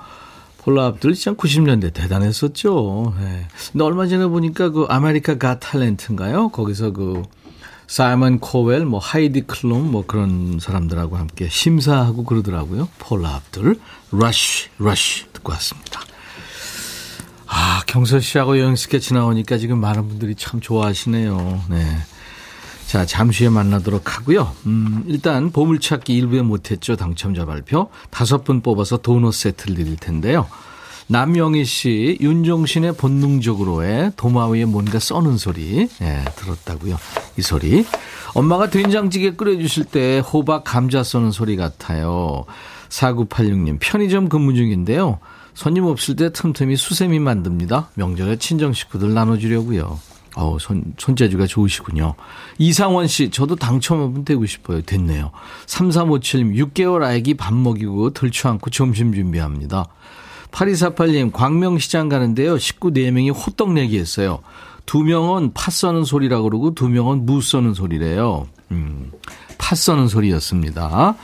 [0.59, 3.15] 폴라 압둘 진짜 90년대 대단했었죠.
[3.19, 3.47] 네.
[3.73, 6.53] 근데 얼마 전에 보니까 그 America Got Talent인가요?
[6.53, 7.23] 거기서 그
[7.87, 12.87] 사이먼 코웰, 뭐 하이디 클룸 뭐 그런 사람들하고 함께 심사하고 그러더라고요.
[12.99, 13.77] 폴라 압둘,
[14.11, 15.99] Rush, Rush 듣고 왔습니다.
[17.47, 21.63] 아, 경서 씨하고 여행 스케치 나오니까 지금 많은 분들이 참 좋아하시네요.
[21.69, 21.97] 네.
[22.87, 24.53] 자, 잠시 후에 만나도록 하고요.
[24.65, 26.95] 음, 일단 보물찾기 일부에 못했죠.
[26.95, 27.89] 당첨자 발표.
[28.09, 30.47] 다섯 분 뽑아서 도넛 세트를 드릴 텐데요.
[31.07, 36.97] 남영희 씨, 윤종신의 본능적으로의 도마 위에 뭔가 써는 소리, 예, 들었다고요.
[37.37, 37.85] 이 소리.
[38.33, 42.45] 엄마가 된장찌개 끓여주실 때 호박 감자 써는 소리 같아요.
[42.89, 45.19] 4986님, 편의점 근무 중인데요.
[45.57, 47.89] 손님 없을 때 틈틈이 수세미 만듭니다.
[47.95, 49.99] 명절에 친정 식구들 나눠주려고요.
[50.35, 52.13] 어우, 손, 손재주가 좋으시군요.
[52.59, 54.83] 이상원 씨, 저도 당첨 되고 싶어요.
[54.83, 55.31] 됐네요.
[55.65, 59.87] 3357님, 6개월 아기 밥 먹이고 들추 않고 점심 준비합니다.
[60.51, 62.59] 8248님, 광명시장 가는데요.
[62.59, 64.41] 식구 4명이 호떡 내기 했어요.
[64.85, 68.45] 두 명은 팥 써는 소리라 그러고 두 명은 무 써는 소리래요.
[68.69, 69.11] 음,
[69.57, 71.15] 팥 써는 소리였습니다.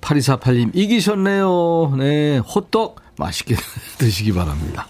[0.00, 1.96] 8248님, 이기셨네요.
[1.98, 3.56] 네, 호떡 맛있게
[3.98, 4.86] 드시기 바랍니다.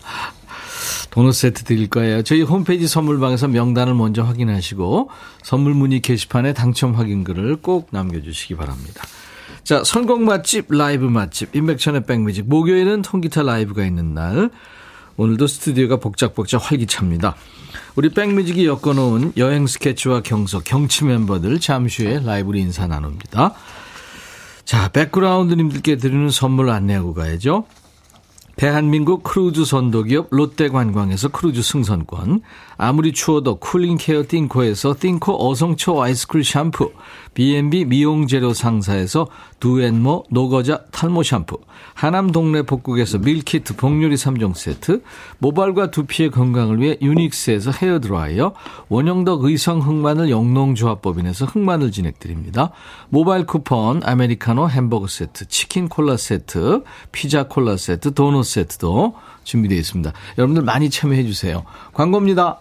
[1.10, 2.22] 도넛 세트 드릴 거예요.
[2.22, 5.10] 저희 홈페이지 선물방에서 명단을 먼저 확인하시고
[5.42, 9.04] 선물 문의 게시판에 당첨 확인글을 꼭 남겨주시기 바랍니다.
[9.62, 12.48] 자, 선곡 맛집, 라이브 맛집, 인백천의 백뮤직.
[12.48, 14.50] 목요일은 통기타 라이브가 있는 날.
[15.16, 17.36] 오늘도 스튜디오가 복작복작 활기찹니다.
[17.94, 23.54] 우리 백뮤직이 엮어놓은 여행 스케치와 경서, 경치 멤버들 잠시 후에 라이브로 인사 나눕니다.
[24.64, 27.66] 자, 백그라운드님들께 드리는 선물 안내하고 가야죠.
[28.62, 32.42] 대한민국 크루즈 선도기업 롯데관광에서 크루즈 승선권,
[32.76, 36.92] 아무리 추워도 cooling care 띵코에서 띵코 어성초 아이스쿨 샴푸,
[37.34, 39.26] B&B 미용재료 상사에서
[39.60, 41.58] 두앤모 노거자 탈모 샴푸,
[41.94, 45.02] 하남 동네 복국에서 밀키트 복요리 3종 세트,
[45.38, 48.52] 모발과 두피의 건강을 위해 유닉스에서 헤어 드라이어,
[48.88, 52.70] 원형덕 의성 흑마늘 영농조합법인에서 흑마늘 진액 드립니다.
[53.08, 59.14] 모바일 쿠폰, 아메리카노 햄버거 세트, 치킨 콜라 세트, 피자 콜라 세트, 도넛 세트도
[59.44, 60.12] 준비되어 있습니다.
[60.38, 61.64] 여러분들 많이 참여해 주세요.
[61.94, 62.60] 광고입니다.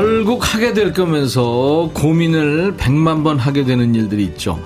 [0.00, 4.62] 결국 하게 될 거면서 고민을 백만 번 하게 되는 일들이 있죠.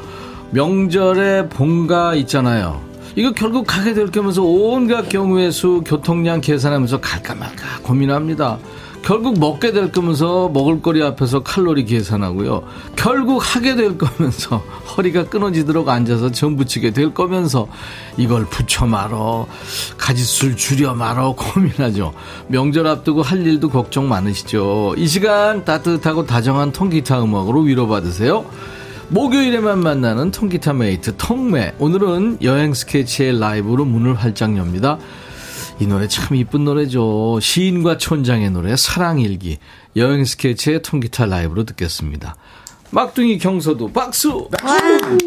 [0.50, 2.82] 명절에 본가 있잖아요.
[3.16, 8.58] 이거 결국 하게 될 거면서 온갖 경우의 수, 교통량 계산하면서 갈까 말까 고민합니다.
[9.02, 12.62] 결국 먹게 될 거면서 먹을거리 앞에서 칼로리 계산하고요.
[12.94, 14.58] 결국 하게 될 거면서
[14.96, 17.66] 허리가 끊어지도록 앉아서 전 부치게 될 거면서
[18.16, 19.46] 이걸 붙여 말어
[19.98, 22.12] 가지술 줄여 말어 고민하죠.
[22.46, 24.94] 명절 앞두고 할 일도 걱정 많으시죠.
[24.96, 28.44] 이 시간 따뜻하고 다정한 통기타 음악으로 위로받으세요.
[29.08, 34.98] 목요일에만 만나는 통기타 mate 통매 오늘은 여행 스케치의 라이브로 문을 활짝 엽니다.
[35.82, 37.40] 이 노래 참 이쁜 노래죠.
[37.40, 39.58] 시인과 촌장의 노래 사랑일기
[39.96, 42.36] 여행 스케치의 통기타 라이브로 듣겠습니다.
[42.92, 44.48] 막둥이 경서도 박수!
[44.60, 45.18] 박수!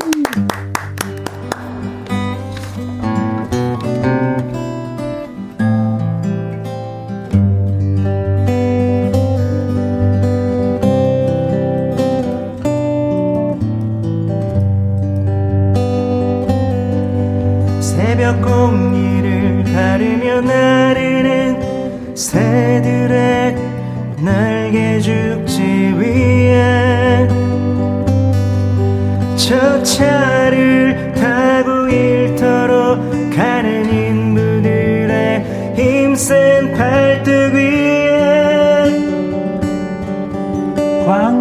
[36.56, 38.90] 힘센 발등 위에
[41.06, 41.35] 광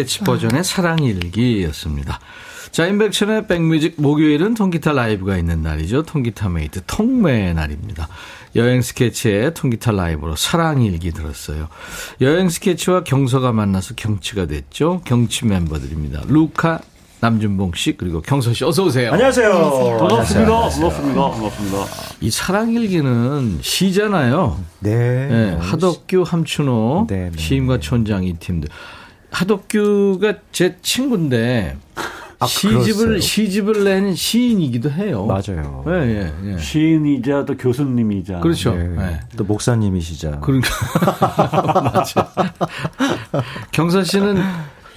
[0.00, 2.20] 스케치 버전의 사랑일기였습니다.
[2.70, 6.04] 자, 임백천의 백뮤직 목요일은 통기타 라이브가 있는 날이죠.
[6.04, 8.08] 통기타 mate 통매 날입니다.
[8.56, 11.68] 여행 스케치에 통기타 라이브로 사랑일기 들었어요.
[12.22, 15.02] 여행 스케치와 경서가 만나서 경치가 됐죠.
[15.04, 16.22] 경치 멤버들입니다.
[16.28, 16.80] 루카,
[17.20, 19.12] 남준봉 씨, 그리고 경서 씨 어서 오세요.
[19.12, 19.98] 안녕하세요.
[19.98, 20.50] 반갑습니다.
[20.50, 21.30] 반갑습니다.
[21.30, 21.86] 반갑습니다.
[22.22, 24.58] 이 사랑일기는 시잖아요.
[24.78, 25.26] 네.
[25.28, 27.38] 네, 하덕규, 함춘호, 네, 네.
[27.38, 28.70] 시인과 촌장 이 팀들.
[29.30, 31.76] 하덕규가 제 친구인데
[32.42, 33.20] 아, 시집을 그랬어요.
[33.20, 35.26] 시집을 낸 시인이기도 해요.
[35.26, 35.84] 맞아요.
[35.88, 36.58] 예, 예, 예.
[36.58, 38.40] 시인이자 또 교수님이자.
[38.40, 38.74] 그렇죠.
[38.74, 38.96] 네.
[38.98, 39.20] 예.
[39.36, 40.40] 또 목사님이시자.
[40.40, 40.70] 그러니까
[41.94, 42.32] 맞아.
[43.72, 44.42] 경서 씨는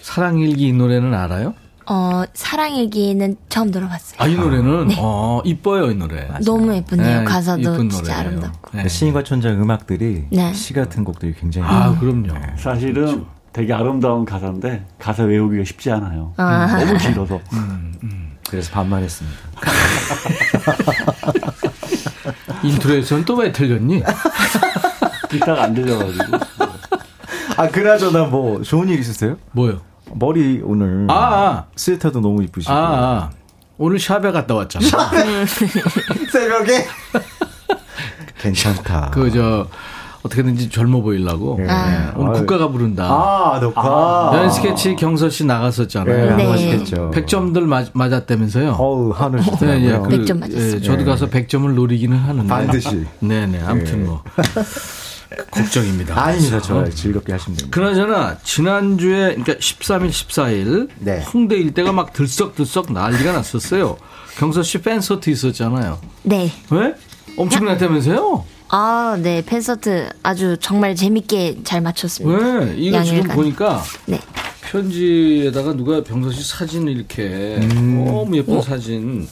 [0.02, 1.54] 사랑일기 이 노래는 알아요?
[1.86, 4.15] 어, 사랑일기는 처음 들어봤어요.
[4.22, 6.30] 아, 이 노래는 어, 이뻐요, 이 노래.
[6.46, 7.19] 너무 예쁘네요.
[7.19, 8.19] 네, 가사도 진짜 노래예요.
[8.19, 8.78] 아름답고.
[8.78, 8.88] 네.
[8.88, 10.54] 시인과 천장 음악들이 네.
[10.54, 12.34] 시 같은 곡들이 굉장히 아, 그럼요.
[12.58, 16.34] 사실은 되게 아름다운 가사인데 가사 외우기가 쉽지 않아요.
[16.38, 16.68] 아.
[16.84, 17.39] 너무 길어서.
[18.50, 19.38] 그래서 반만 했습니다.
[22.63, 24.04] 인트로에서는 또 왜 틀렸니?
[25.30, 26.38] 기타가 안 들려가지고.
[27.58, 29.38] 아 그나저나 뭐 좋은 일 있으세요?
[29.52, 29.82] 뭐요?
[30.16, 31.66] 머리 오늘 아, 아.
[31.76, 33.30] 스웨터도 너무 이쁘시고 아, 아.
[33.78, 34.86] 오늘 shop에 갔다 왔잖아.
[36.32, 36.86] 새벽에
[38.39, 39.10] 괜찮다.
[39.12, 39.68] 그저
[40.23, 41.65] 어떻게든지 젊어 보이려고 네.
[41.65, 42.39] 네, 오늘 아유.
[42.39, 43.05] 국가가 부른다.
[43.09, 44.31] 아 녹화.
[44.36, 46.36] 여행 스케치 경서 씨 나갔었잖아요.
[46.38, 46.49] 네, 네.
[46.49, 47.12] 맛있겠죠.
[47.13, 48.71] 100점들 맞, 맞았다면서요?
[48.79, 49.86] 어우 하늘 네.
[49.86, 50.75] 예, 그, 100점 맞았어요.
[50.75, 51.03] 예, 저도 네.
[51.05, 52.47] 가서 100점을 노리기는 하는데.
[52.47, 53.05] 반드시.
[53.19, 53.62] 네 네.
[53.65, 54.05] 아무튼 네.
[54.09, 54.23] 뭐.
[55.51, 56.21] 걱정입니다.
[56.25, 56.62] 아닙니다.
[56.62, 56.89] 좋아요.
[56.91, 57.75] 즐겁게 하시면 됩니다.
[57.75, 61.23] 그나저나, 지난주에, 그러니까 13일, 14일, 네.
[61.33, 63.97] 홍대 일대가 막 들썩들썩 난리가 났었어요.
[64.38, 65.97] 경서 씨 팬서트 있었잖아요.
[66.21, 66.51] 네.
[66.69, 66.93] 왜?
[67.38, 68.45] 엄청났다면서요?
[68.69, 69.43] 아, 네.
[69.45, 72.38] 팬서트 아주 정말 재밌게 잘 맞췄습니다.
[72.59, 72.74] 왜?
[72.78, 73.36] 이거 지금 양일간.
[73.36, 74.20] 보니까 네.
[74.64, 79.28] 편지에다가 누가 병서 씨 사진을 이렇게 너무 예쁜 사진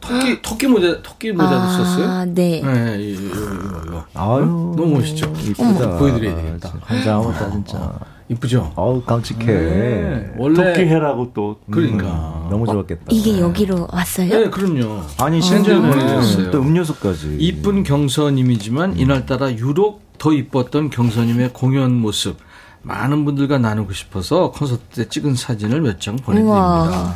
[0.00, 2.24] 토끼 토끼 모자 토끼 모자도 아, 썼어요.
[2.26, 2.60] 네.
[2.62, 4.44] 네, 이- 이거 이거 이거 아유
[4.76, 5.32] 너무 멋있죠.
[5.42, 5.98] 이쁘다.
[5.98, 6.74] 보여드려야 되겠다.
[6.82, 7.98] 환장하다 진짜.
[8.28, 8.72] 이쁘죠.
[8.74, 9.44] 어우 깜찍해.
[9.46, 11.56] 네, 원래 토끼해라고 또.
[11.70, 13.02] 그러니까 음, 너무 좋았겠다.
[13.10, 14.28] 이게 여기로 왔어요?
[14.28, 15.02] 네, 그럼요.
[15.20, 16.22] 아니 심지어 보내주셨어요.
[16.22, 17.36] 심지어는 또 음료수까지.
[17.38, 22.38] 이쁜 경서님이지만 이날따라 유독 더 이뻤던 경서님의 공연 모습
[22.82, 26.56] 많은 분들과 나누고 싶어서 콘서트 때 찍은 사진을 몇 장 보내드립니다.
[26.56, 27.14] 우와.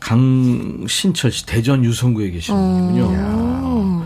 [0.00, 2.58] 강신철 씨 대전 유성구에 계시는
[2.88, 3.97] 분이군요.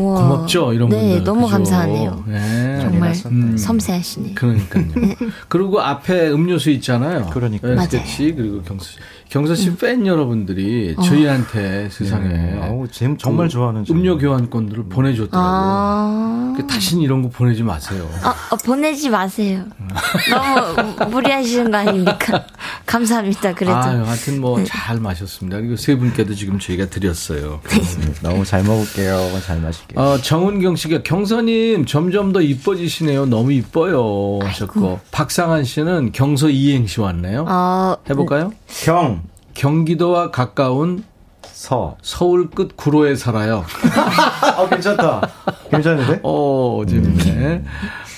[0.00, 0.22] 우와.
[0.28, 1.24] 고맙죠 이런 네, 분들.
[1.24, 1.52] 너무 그죠?
[1.52, 2.24] 감사하네요.
[2.26, 2.78] 네.
[2.80, 3.56] 정말 음.
[3.56, 4.34] 섬세하시네.
[4.34, 4.84] 그러니까요.
[5.48, 7.26] 그리고 앞에 음료수 있잖아요.
[7.32, 7.70] 그러니까요.
[7.72, 7.88] 네, 맞아요.
[7.90, 8.98] 스케치 그리고 경수 씨.
[9.30, 10.06] 경서 씨팬 음.
[10.08, 11.02] 여러분들이 어.
[11.02, 12.58] 저희한테 세상에 네.
[12.62, 12.84] 어,
[13.16, 15.30] 정말 그 좋아하는 음료 교환권들을 보내줬더라고요.
[15.40, 16.54] 아.
[16.56, 18.10] 그 다신 이런 거 보내지 마세요.
[18.24, 19.64] 아, 어, 보내지 마세요.
[20.30, 22.44] 너무 무리하시는 거 아닙니까?
[22.86, 23.54] 감사합니다.
[23.54, 23.76] 그래도.
[23.76, 25.00] 아, 하여튼 뭐잘 네.
[25.00, 25.58] 마셨습니다.
[25.58, 27.60] 그리고 세 분께도 지금 저희가 드렸어요.
[27.68, 28.12] 네.
[28.22, 29.40] 너무 잘 먹을게요.
[29.46, 30.00] 잘 마실게요.
[30.04, 33.26] 어, 정은경 씨가 경서님 점점 더 이뻐지시네요.
[33.26, 34.40] 너무 이뻐요.
[34.42, 37.46] 하셨고 박상한 씨는 경서 이행시 왔네요.
[37.48, 38.52] 어, 해볼까요?
[38.84, 39.19] 경.
[39.54, 41.04] 경기도와 가까운
[41.42, 41.96] 서.
[42.02, 43.64] 서울 끝 구로에 살아요.
[44.56, 45.28] 아, 괜찮다.
[45.70, 46.20] 괜찮은데?
[46.22, 47.64] 어, 재밌네.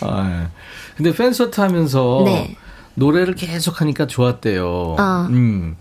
[0.03, 0.49] 아, 예.
[0.97, 2.57] 근데 팬서트 하면서 네.
[2.95, 4.97] 노래를 계속 하니까 좋았대요.
[4.99, 5.27] 어.
[5.31, 5.77] 음.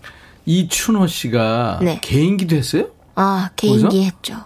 [0.46, 1.98] 이춘호 씨가 네.
[2.02, 2.86] 개인기도 했어요?
[3.14, 4.02] 아, 개인기 거기서?
[4.04, 4.36] 했죠.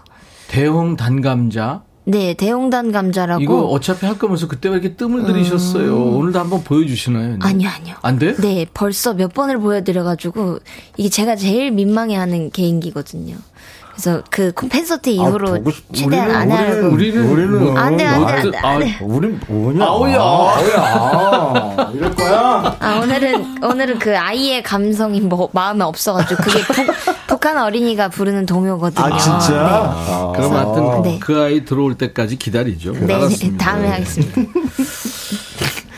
[0.47, 1.81] 대홍 단감자.
[2.09, 3.41] 네, 대홍단 감자라고.
[3.43, 5.93] 이거 어차피 할 거면서 그때 왜 이렇게 뜸을 들이셨어요?
[5.93, 6.15] 음.
[6.15, 7.31] 오늘도 한번 보여주시나요?
[7.31, 7.37] 네.
[7.41, 7.95] 아니요, 아니요.
[8.01, 8.33] 안 돼?
[8.37, 10.59] 네, 벌써 몇 번을 보여드려가지고
[10.95, 13.35] 이게 제가 제일 민망해하는 개인기거든요.
[13.91, 15.59] 그래서 그 콘펜서트 아, 이후로 아,
[15.91, 16.93] 최대한 안 하려고.
[16.93, 18.97] 우리는 우리는 안돼 안돼 안돼.
[19.01, 19.83] 우린 뭐냐?
[19.83, 21.91] 아우야 아우야.
[21.93, 22.77] 이럴 거야?
[22.79, 26.95] 아 오늘은 오늘은 그 아이의 감성이 뭐 마음에 없어가지고 그게 북,
[27.47, 29.05] 북한 어린이가 부르는 동요거든요.
[29.05, 29.53] 아 진짜?
[29.53, 29.57] 네.
[29.57, 31.19] 아, 그럼 하여튼 네.
[31.19, 32.91] 그 아이 들어올 때까지 기다리죠.
[32.91, 33.57] 네, 알았습니다.
[33.63, 34.41] 다음에 하겠습니다.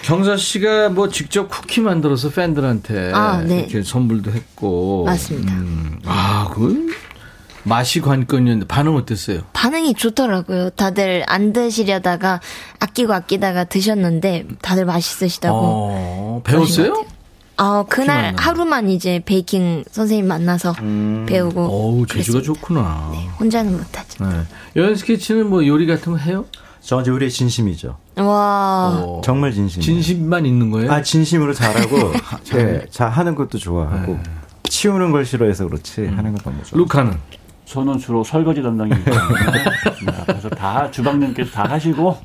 [0.03, 3.61] 경서 씨가 뭐 직접 쿠키 만들어서 팬들한테 아, 네.
[3.61, 5.05] 이렇게 선물도 했고.
[5.05, 5.53] 맞습니다.
[5.53, 6.93] 음, 아, 그
[7.63, 9.41] 맛이 관건이었는데 반응 어땠어요?
[9.53, 10.69] 반응이 좋더라고요.
[10.71, 12.41] 다들 안 드시려다가
[12.79, 15.57] 아끼고 아끼다가 드셨는데 다들 맛있으시다고.
[15.59, 17.05] 어, 배웠어요?
[17.59, 21.25] 어, 그날 하루만 이제 베이킹 선생님 만나서 음.
[21.27, 21.61] 배우고.
[21.61, 23.09] 어우, 재주가 좋구나.
[23.11, 24.25] 네, 혼자는 못하죠.
[24.25, 24.41] 네.
[24.77, 26.45] 여행 스케치는 뭐 요리 같은 거 해요?
[26.81, 27.97] 저 요리에 진심이죠.
[28.15, 29.03] 와.
[29.05, 29.21] 오.
[29.23, 29.81] 정말 진심.
[29.81, 30.91] 진심만 있는 거예요?
[30.91, 32.13] 아, 진심으로 잘하고,
[32.53, 34.23] 네, 잘 하는 것도 좋아하고, 네.
[34.63, 36.17] 치우는 걸 싫어해서 그렇지, 음.
[36.17, 36.77] 하는 건 너무 좋아.
[36.79, 37.17] 루카는?
[37.65, 39.23] 저는 주로 설거지 담당이기 때문에
[40.07, 42.17] 네, 그래서 다 주방님께서 다 하시고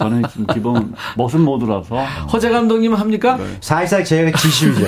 [0.04, 1.96] 저는 지금 기본 머슴 모드라서
[2.32, 3.36] 허재 감독님 합니까?
[3.36, 3.58] 네.
[3.60, 4.86] 살짝 제가 지시죠.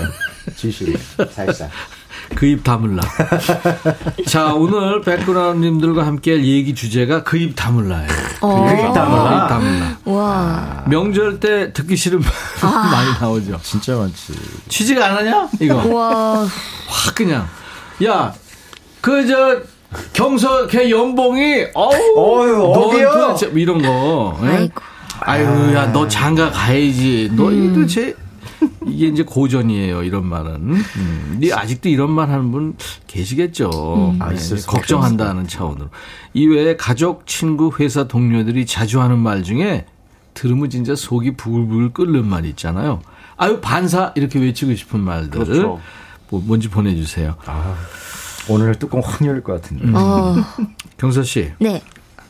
[0.56, 0.96] 지시
[1.30, 1.68] 살짝.
[2.34, 3.02] 그입 다물라.
[4.26, 8.08] 자, 오늘 백그라운드님들과 함께 할 얘기 주제가 그 입 다물라예요.
[8.40, 8.64] 어.
[8.66, 9.28] 그입 다물라.
[9.28, 9.98] 그 입 다물라.
[10.06, 10.84] 와.
[10.88, 12.30] 명절 때 듣기 싫은 말
[12.62, 12.88] 아.
[12.90, 13.58] 많이 나오죠.
[13.62, 14.32] 진짜 많지.
[14.68, 15.48] 취직 안 하냐?
[15.60, 15.74] 이거.
[15.94, 16.46] 와.
[16.88, 17.46] 확 그냥.
[18.04, 18.32] 야,
[19.02, 19.60] 그, 저,
[20.14, 22.72] 경서 걔 연봉이 어우 어휴
[23.54, 24.38] 이런 거.
[24.44, 24.48] 예?
[24.48, 24.80] 아이고.
[25.24, 27.30] 아유 야 너 장가 가야지.
[27.32, 27.86] 너희도 음.
[27.86, 28.14] 제
[28.86, 30.02] 이게 이제 고전이에요.
[30.04, 30.54] 이런 말은.
[30.54, 31.36] 음.
[31.40, 32.74] 네 아직도 이런 말 하는 분
[33.06, 34.12] 계시겠죠.
[34.14, 34.22] 음.
[34.22, 35.88] 아, 네, 걱정한다는 차원으로.
[36.34, 39.86] 이외에 가족, 친구, 회사 동료들이 자주 하는 말 중에
[40.34, 43.00] 들으면 진짜 속이 부글부글 끓는 말 있잖아요.
[43.36, 45.80] 아유 반사 이렇게 외치고 싶은 말들 그렇죠.
[46.28, 47.36] 뭐 뭔지 보내주세요.
[47.46, 47.74] 아.
[48.48, 49.84] 오늘 뚜껑 확 열릴 것 같은데.
[49.84, 49.94] 음.
[49.94, 50.34] 어.
[50.96, 51.52] 경서 씨.
[51.58, 51.82] 네.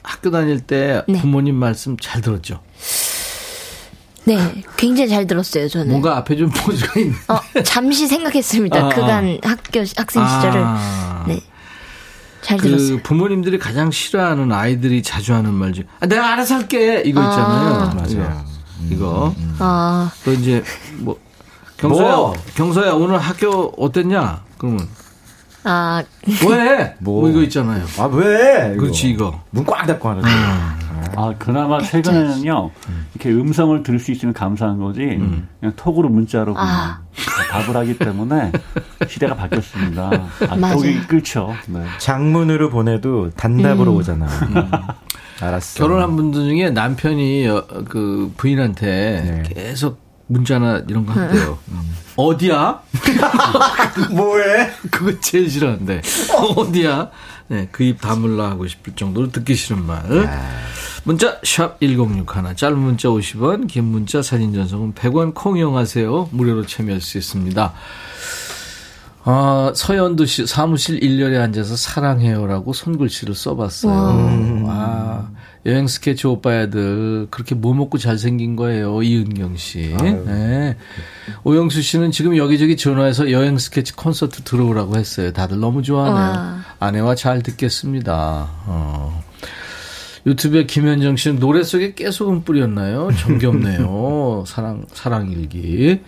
[0.03, 1.21] 학교 다닐 때 네.
[1.21, 2.61] 부모님 말씀 잘 들었죠?
[4.25, 5.89] 네, 굉장히 잘 들었어요, 저는.
[5.89, 7.15] 뭔가 앞에 좀 포즈가 있네.
[7.29, 8.79] 어, 잠시 생각했습니다.
[8.79, 10.63] 아, 그간 학교, 학생 시절을.
[10.65, 11.25] 아.
[11.27, 11.41] 네.
[12.43, 12.99] 잘 그 들었어요.
[13.03, 17.03] 부모님들이 가장 싫어하는 아이들이 자주 하는 말 중, 아, 내가 알아서 할게.
[17.05, 17.75] 이거 있잖아요.
[17.75, 17.95] 아.
[17.95, 18.45] 맞아요.
[18.91, 19.35] 이거.
[19.37, 19.57] 음, 음.
[19.61, 20.11] 아.
[20.25, 20.63] 또 이제,
[20.99, 21.19] 뭐,
[21.77, 22.35] 경서야, 뭐?
[22.55, 24.43] 경서야, 오늘 학교 어땠냐?
[24.59, 24.89] 그러면.
[25.65, 26.03] 아.
[26.49, 26.95] 왜?
[26.99, 27.21] 뭐.
[27.21, 27.85] 뭐 이거 있잖아요.
[27.99, 28.75] 아, 왜?
[28.77, 29.41] 그렇지, 이거.
[29.51, 30.29] 문 꽉 닫고 하는 거.
[30.31, 30.79] 아.
[31.17, 32.71] 아, 그나마 최근에는요,
[33.15, 35.49] 이렇게 음성을 들을 수 있으면 감사한 거지, 음.
[35.61, 37.01] 그냥 톡으로 문자로 아.
[37.51, 38.53] 답을 하기 때문에
[39.09, 40.11] 시대가 바뀌었습니다.
[40.49, 41.55] 아, 톡이 끊죠.
[41.67, 41.85] 네.
[41.99, 43.97] 장문으로 보내도 단답으로 음.
[43.99, 44.27] 오잖아.
[44.27, 44.71] 음.
[45.41, 45.79] 알았어.
[45.79, 47.47] 결혼한 분들 중에 남편이
[47.89, 49.55] 그 부인한테 네.
[49.55, 51.59] 계속 문자나 이런 거 한대요.
[51.69, 51.95] 음.
[52.17, 52.81] 어디야?
[54.13, 54.71] 뭐해?
[54.91, 56.01] 그거 제일 싫어한대.
[56.57, 57.11] 어디야?
[57.49, 59.99] 네, 그 입 다물라 하고 싶을 정도로 듣기 싫은 말.
[60.27, 60.41] 아.
[61.05, 66.29] 문자 샵 1061, 짧은 문자 50원, 긴 문자 사진 전송은 100원 콩 이용하세요.
[66.31, 67.73] 무료로 참여할 수 있습니다.
[69.25, 74.65] 아, 서현두 씨 사무실 1년에 앉아서 사랑해요라고 손글씨를 써봤어요.
[74.65, 74.73] 와.
[74.73, 75.31] 와.
[75.65, 79.01] 여행 스케치 오빠야들 그렇게 뭐 먹고 잘생긴 거예요.
[79.03, 79.95] 이은경 씨.
[80.01, 80.77] 네.
[81.45, 85.33] 오영수 씨는 지금 여기저기 전화해서 여행 스케치 콘서트 들어오라고 했어요.
[85.33, 86.41] 다들 너무 좋아하네요.
[86.41, 86.65] 와.
[86.81, 88.49] 아내와 잘 듣겠습니다.
[88.67, 89.23] 어.
[90.27, 93.11] 유튜브에 김현정 씨는 노래 속에 깨소금 뿌렸나요?
[93.19, 94.45] 정겹네요.
[94.49, 96.01] 사랑, 사랑일기.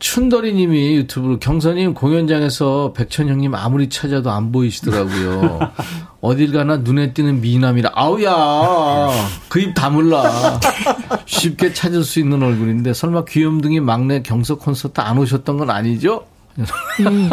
[0.00, 5.58] 춘돌이 님이 유튜브로 경선님 공연장에서 백천 형님 아무리 찾아도 안 보이시더라고요.
[6.20, 9.08] 어딜 가나 눈에 띄는 미남이라 아우야
[9.48, 10.60] 그 입 다물라
[11.26, 16.26] 쉽게 찾을 수 있는 얼굴인데 설마 귀염둥이 막내 경서 콘서트 안 오셨던 건 아니죠?
[16.58, 17.30] 음.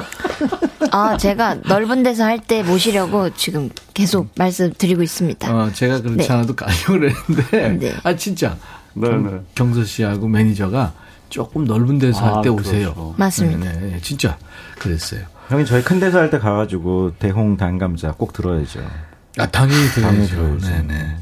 [0.91, 5.51] 아, 제가 넓은 데서 할 때 모시려고 지금 계속 말씀드리고 있습니다.
[5.55, 6.33] 어, 제가 그렇지 네.
[6.33, 7.77] 않아도 가려고 그랬는데.
[7.79, 7.93] 네.
[8.03, 8.57] 아, 진짜.
[8.93, 9.39] 네, 네.
[9.55, 10.93] 경서 씨하고 매니저가
[11.29, 12.93] 조금 넓은 데서 아, 할때 오세요.
[12.93, 13.15] 그렇죠.
[13.17, 13.71] 맞습니다.
[13.73, 14.37] 네, 네, 진짜
[14.79, 15.21] 그랬어요.
[15.49, 18.79] 형이 저희 큰 데서 할 때 가가지고 대홍단 감자 꼭 들어야죠.
[19.37, 20.57] 아 당연히 들어야죠.
[20.59, 21.17] 네네.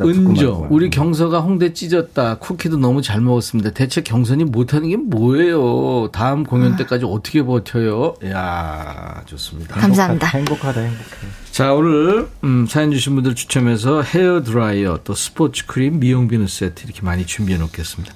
[0.00, 2.38] 은조, 우리 경서가 홍대 찢었다.
[2.38, 3.70] 쿠키도 너무 잘 먹었습니다.
[3.70, 6.10] 대체 경서님 못하는 게 뭐예요?
[6.12, 6.76] 다음 공연 아.
[6.76, 8.14] 때까지 어떻게 버텨요?
[8.26, 9.74] 야 좋습니다.
[9.80, 10.26] 감사합니다.
[10.28, 11.04] 행복하다, 행복해.
[11.50, 16.84] 자, 오늘, 음, 사연 주신 분들 추첨해서 헤어 드라이어, 또 스포츠 크림, 미용 비누 세트
[16.84, 18.14] 이렇게 많이 준비해 놓겠습니다.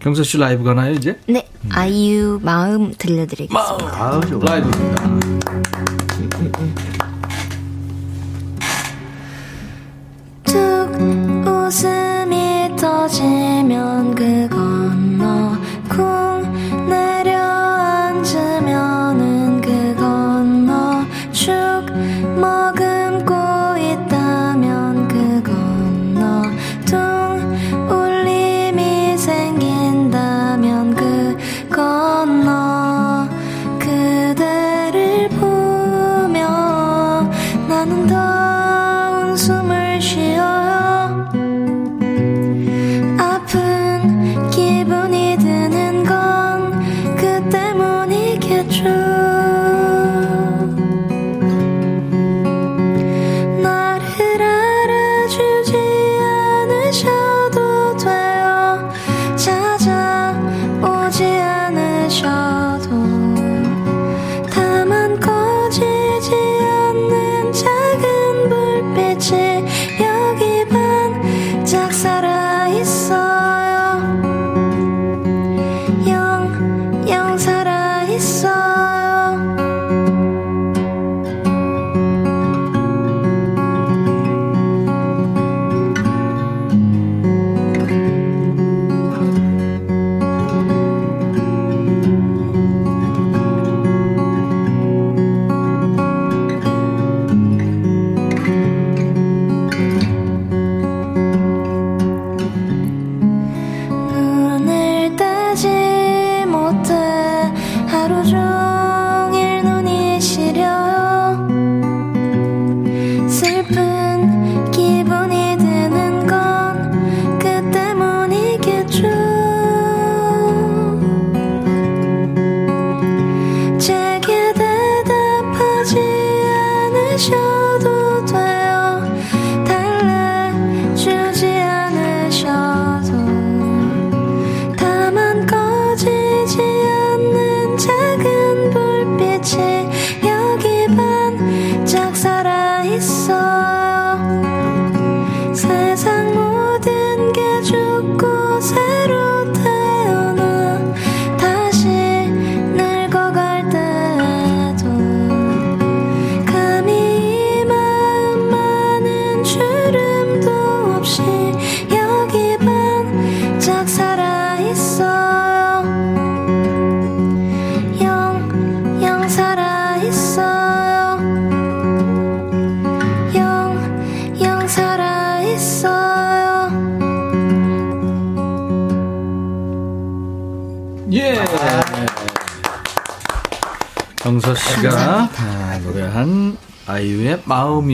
[0.00, 1.18] 경서 씨 라이브 가나요, 이제?
[1.28, 1.46] 네.
[1.64, 1.70] 음.
[1.72, 3.88] 아이유 마음 들려드리겠습니다.
[3.96, 4.40] 마음.
[4.40, 5.39] 라이브입니다.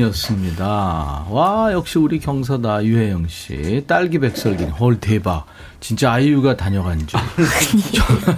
[0.07, 1.27] 마음이었습니다.
[1.31, 3.85] 와, 역시 우리 경서다, 유혜영 씨.
[3.87, 4.65] 딸기 백설기.
[4.65, 5.47] 헐, 대박.
[5.81, 7.19] 진짜 아이유가 다녀간 줄.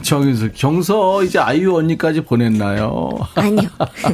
[0.03, 3.11] 정윤수, 경서, 이제 아이유 언니까지 보냈나요?
[3.35, 3.69] 아니요.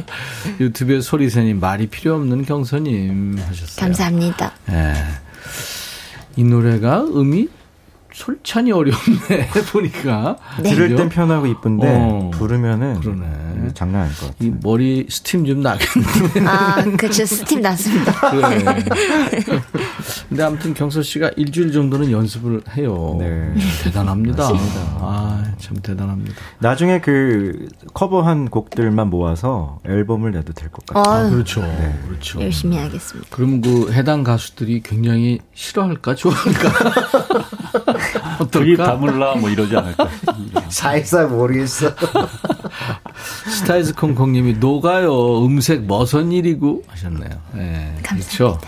[0.59, 3.85] 유튜브에 소리새님, 말이 필요 없는 경서님 하셨어요.
[3.85, 4.51] 감사합니다.
[4.69, 4.93] 예.
[6.35, 7.47] 이 노래가 음이
[8.15, 10.69] 솔찬이 어렵네 보니까 네.
[10.69, 13.73] 들을 땐 편하고 이쁜데 어, 부르면은 그러네.
[13.73, 14.47] 장난 아닐 것 같아요.
[14.49, 16.45] 이 머리 스팀 좀 나겠는데.
[16.47, 17.25] 아, 그렇죠.
[17.25, 18.13] 스팀 났습니다.
[18.31, 18.83] 그래.
[20.29, 23.15] 근데 아무튼 경서 씨가 일주일 정도는 연습을 해요.
[23.19, 23.53] 네.
[23.83, 24.51] 대단합니다.
[24.51, 24.79] 맞습니다.
[24.99, 26.33] 아, 참 대단합니다.
[26.59, 31.25] 나중에 그 커버한 곡들만 모아서 앨범을 내도 될 것 같아요.
[31.27, 31.61] 아, 그렇죠.
[31.61, 31.99] 네.
[32.07, 32.41] 그렇죠.
[32.41, 33.27] 열심히 하겠습니다.
[33.31, 36.69] 그러면 그 해당 가수들이 굉장히 싫어할까 좋아할까?
[38.39, 38.83] 어떨까?
[38.85, 40.09] 다물라 뭐 이러지 않을까?
[40.69, 41.91] 살살 모르겠어.
[43.49, 45.45] 스타이즈 콩콩님이 녹아요.
[45.45, 47.29] 음색 머선 일이고 하셨네요.
[47.53, 48.59] 네, 그렇죠.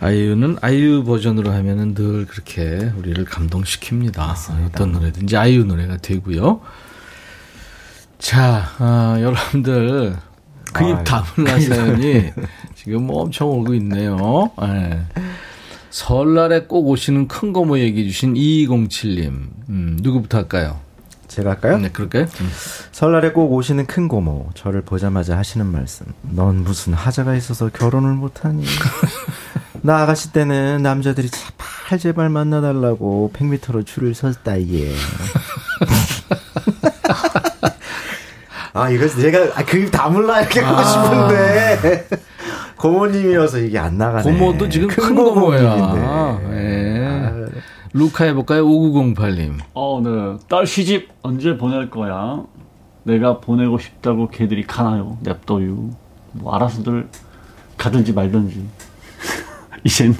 [0.00, 4.18] 아이유는 아이유 버전으로 하면은 늘 그렇게 우리를 감동시킵니다.
[4.18, 4.66] 맞습니다.
[4.66, 6.60] 어떤 노래든지 아이유 노래가 되고요.
[8.18, 10.16] 자, 어, 여러분들
[10.72, 12.32] 그입 다물라 사연이
[12.74, 14.50] 지금 뭐 엄청 오고 있네요.
[14.60, 15.02] 네.
[15.90, 19.28] 설날에 꼭 오시는 큰 고모 얘기해 주신 2207님.
[19.70, 20.78] 음, 누구부터 할까요?
[21.28, 21.78] 제가 할까요?
[21.78, 22.24] 네, 그럴까요?
[22.24, 22.50] 음.
[22.92, 26.06] 설날에 꼭 오시는 큰 고모, 저를 보자마자 하시는 말씀.
[26.22, 28.64] 넌 무슨 하자가 있어서 결혼을 못하니?
[29.82, 34.92] 나 아가씨 때는 남자들이 제발 제발 만나달라고 100m로 줄을 섰다, 이게.
[38.72, 40.84] 아, 이거 제가 아, 그입 다물라 이렇게 하고 아.
[40.84, 42.08] 싶은데.
[42.76, 44.30] 고모님이어서 이게 안 나가네.
[44.30, 45.60] 고모도 지금 큰, 큰 고모야.
[45.60, 46.00] 네.
[46.04, 46.40] 아.
[47.94, 48.66] 루카 해볼까요?
[48.66, 49.54] 5908님.
[49.72, 50.36] 어, 네.
[50.48, 52.44] 딸 시집 언제 보낼 거야?
[53.04, 55.16] 내가 보내고 싶다고 걔들이 가나요?
[55.22, 55.90] 냅둬요.
[56.32, 57.08] 뭐 알아서들
[57.78, 58.68] 가든지 말든지.
[59.86, 60.16] 이젠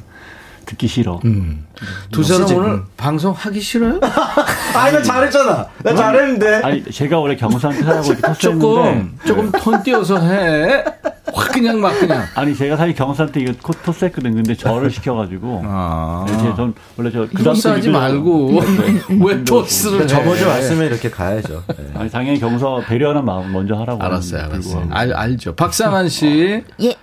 [0.66, 1.20] 듣기 싫어.
[1.24, 1.64] 음.
[2.10, 2.84] 두 사람 오늘 음.
[2.96, 4.00] 방송 하기 싫어요?
[4.74, 5.66] 아니, 나 잘했잖아.
[5.82, 6.54] 나 잘했는데.
[6.56, 10.84] 아니, 제가 원래 경상도 사라고 이렇게 조금, 조금 톤 띄워서 해.
[11.32, 12.24] 확 그냥 막 그냥.
[12.34, 13.52] 아니, 제가 사실 경상도 이거
[13.84, 14.34] 토스했거든.
[14.34, 15.62] 근데 저를 시켜가지고.
[15.64, 16.24] 아.
[16.28, 18.60] 네, 전 원래 저, 그 다음 하지 말고.
[18.60, 19.16] 네.
[19.24, 21.62] 왜 토스를 저 먼저 왔으면 이렇게 가야죠.
[21.68, 21.92] 네.
[21.94, 24.02] 아니, 당연히 경서 배려하는 마음 먼저 하라고.
[24.02, 24.88] 알았어요, 알았어요.
[24.90, 25.54] 알, 알죠.
[25.54, 26.64] 박상한 씨.
[26.82, 26.96] 예.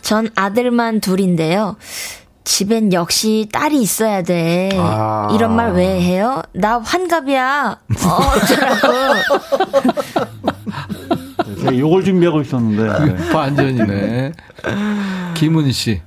[0.00, 1.76] 전 아들만 둘인데요.
[2.52, 4.70] 집엔 역시 딸이 있어야 돼.
[4.74, 5.28] 아.
[5.34, 6.40] 이런 말 왜 해요?
[6.54, 7.78] 나 환갑이야.
[7.78, 8.88] 어, 어쩌라고.
[11.70, 13.12] 네, 요걸 준비하고 있었는데.
[13.12, 13.32] 네.
[13.32, 14.32] 반전이네.
[15.34, 16.00] 김은 씨.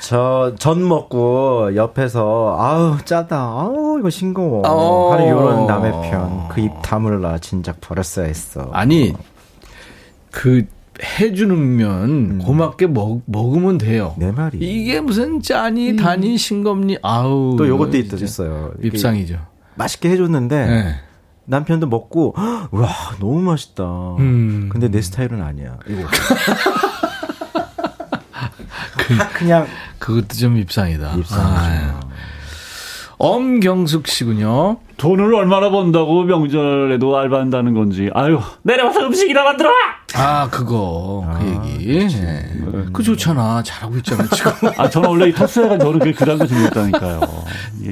[0.00, 5.12] 저 전 먹고 옆에서 아우 짜다 아우 이거 싱거워 어.
[5.12, 9.12] 하는 요런 남의 편 그 입 다물라 진작 버렸어야 했어 아니
[10.30, 10.64] 그
[11.02, 12.38] 해주면 음.
[12.38, 14.14] 고맙게 먹, 먹으면 돼요.
[14.18, 14.58] 내 말이.
[14.58, 15.96] 이게 무슨 짜니, 음.
[15.96, 17.56] 다니, 싱겁니, 아우.
[17.58, 18.72] 또 요것도 있었어요.
[18.82, 19.38] 입상이죠.
[19.74, 20.94] 맛있게 해줬는데, 네.
[21.46, 23.84] 남편도 먹고, 와, 너무 맛있다.
[24.18, 24.68] 음.
[24.70, 25.78] 근데 내 스타일은 아니야.
[25.88, 26.02] 이거.
[28.98, 29.66] 그, 그냥.
[29.98, 31.14] 그것도 좀 입상이다.
[31.16, 31.34] 입상이죠.
[31.34, 32.00] 아,
[33.18, 34.78] 엄경숙 씨군요.
[35.00, 38.10] 돈을 얼마나 번다고 명절에도 알바한다는 건지.
[38.12, 39.70] 아유, 내려와서 음식이나 만들어!
[40.14, 41.26] 아, 그거.
[41.26, 42.06] 그 아, 얘기.
[42.20, 42.46] 네.
[42.92, 43.62] 그 좋잖아.
[43.62, 44.52] 잘하고 있잖아, 지금.
[44.76, 47.20] 아, 저는 원래 이 토스가 저는 그 단거 준비했다니까요.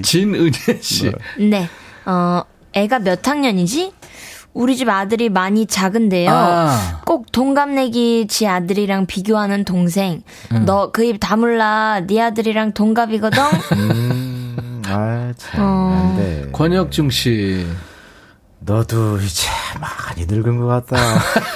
[0.03, 0.51] 진은혜
[0.83, 1.11] 씨.
[1.39, 1.67] 네.
[2.05, 2.43] 어,
[2.75, 3.93] 애가 몇 학년이지?
[4.53, 6.31] 우리 집 아들이 많이 작은데요.
[6.31, 7.01] 아.
[7.07, 10.23] 꼭 동갑내기 지 아들이랑 비교하는 동생.
[10.53, 10.65] 음.
[10.67, 12.03] 너그 입 다물라.
[12.07, 13.43] 네 아들이랑 동갑이거든.
[13.73, 14.28] 음,
[14.89, 15.61] 아, 참.
[15.63, 16.15] 어.
[16.19, 16.49] 네.
[16.53, 17.67] 권혁중 씨.
[18.61, 19.49] 너도 이제
[19.81, 20.97] 많이 늙은 것 같다.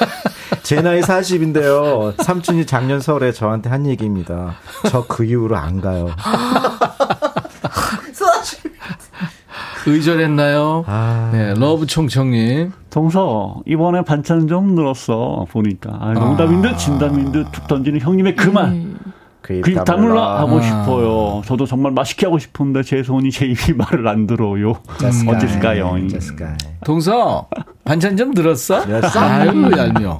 [0.62, 2.22] 제 나이 40인데요.
[2.22, 4.54] 삼촌이 작년 설에 저한테 한 얘기입니다.
[4.88, 6.10] 저 그 이후로 안 가요.
[9.84, 10.84] 의절했나요?
[10.86, 11.30] 아...
[11.32, 12.72] 네, 러브 총청님.
[12.90, 15.90] 동서, 이번에 반찬 좀 늘었어, 보니까.
[16.00, 18.70] 아, 농담인 듯, 진담인 듯, 툭 던지는 형님의 그만.
[18.70, 18.98] 음.
[19.42, 20.62] 그입 다물라 하고 아.
[20.62, 21.42] 싶어요.
[21.44, 24.72] 저도 정말 맛있게 하고 싶은데 제 손이 제 입이 말을 안 들어요.
[25.02, 25.28] 음.
[25.28, 25.96] 어땠을까요?
[26.84, 27.48] 동서
[27.84, 28.82] 반찬 좀 늘었어?
[29.16, 30.18] 아유 얄미워.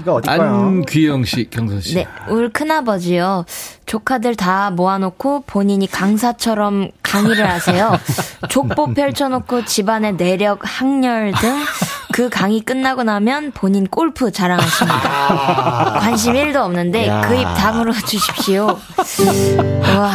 [0.00, 0.40] 이거 어딜까요?
[0.54, 1.94] 안귀영 씨, 경선 씨.
[1.96, 3.44] 네, 울 큰아버지요.
[3.86, 7.92] 조카들 다 모아놓고 본인이 강사처럼 강의를 하세요.
[8.48, 11.56] 족보 펼쳐놓고 집안의 내력, 학렬 등
[12.18, 16.00] 그 강의 끝나고 나면 본인 골프 자랑하십니다.
[16.00, 18.66] 관심 1도 없는데 그입 다물어 주십시오.
[18.66, 20.10] 와.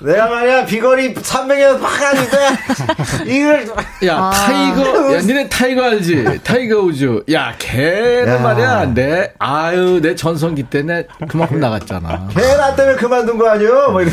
[0.00, 3.66] 내가 말이야 비거리 300년 막 하는데 이걸
[4.06, 4.30] 야 아.
[4.30, 6.40] 타이거 야 니네 타이거 알지?
[6.44, 7.24] 타이거 우즈.
[7.32, 8.38] 야 걔는 야.
[8.40, 12.28] 말이야 내 아유 내 전성기 때 내 그만큼 나갔잖아.
[12.30, 13.90] 걔 나 때문에 그만둔 거 아니요?
[13.92, 14.12] 뭐 이런